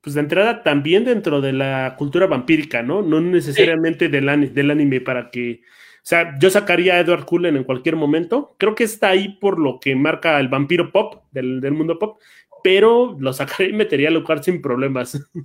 [0.00, 3.02] Pues de entrada también dentro de la cultura vampírica, ¿no?
[3.02, 5.60] No necesariamente del, del anime para que...
[5.96, 8.54] O sea, yo sacaría a Edward Cullen en cualquier momento.
[8.58, 12.18] Creo que está ahí por lo que marca el vampiro pop del, mundo pop,
[12.62, 15.20] pero lo sacaría y metería a lugar sin problemas.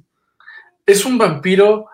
[0.85, 1.87] Es un vampiro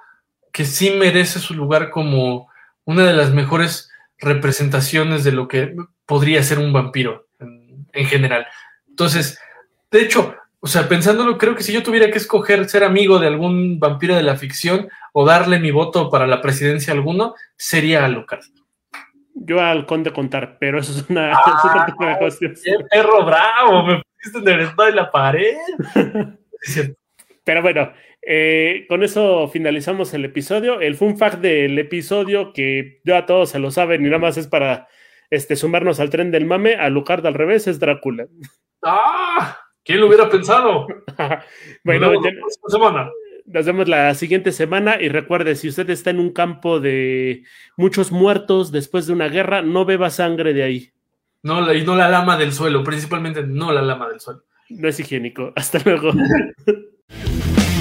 [0.52, 2.50] que sí merece su lugar como
[2.86, 5.76] una de las mejores representaciones de lo que
[6.08, 8.48] podría ser un vampiro en general.
[8.88, 9.40] Entonces,
[9.92, 13.28] de hecho, o sea, pensándolo, creo que si yo tuviera que escoger ser amigo de
[13.28, 18.04] algún vampiro de la ficción o darle mi voto para la presidencia a alguno, sería
[18.04, 18.42] Alucard.
[19.34, 21.66] Yo al conde contar, pero eso es una ah,
[22.40, 23.86] ¡Qué perro bravo!
[23.86, 25.56] Me pusiste en el de la pared.
[27.46, 30.82] pero bueno, eh, con eso finalizamos el episodio.
[30.82, 34.36] El fun fact del episodio, que yo a todos se lo saben y nada más
[34.36, 34.90] es para
[35.30, 38.28] este, sumarnos al tren del mame, Alucard al revés es Drácula.
[38.84, 39.58] ¡Ah!
[39.84, 40.88] ¿Quién lo hubiera pensado?
[41.84, 42.12] bueno,
[43.46, 47.44] nos vemos la siguiente semana y recuerde, si usted está en un campo de
[47.78, 50.92] muchos muertos después de una guerra, no beba sangre de ahí.
[51.42, 54.44] No, y no la lama del suelo, principalmente no la lama del suelo.
[54.70, 55.52] No es higiénico.
[55.56, 56.12] Hasta luego.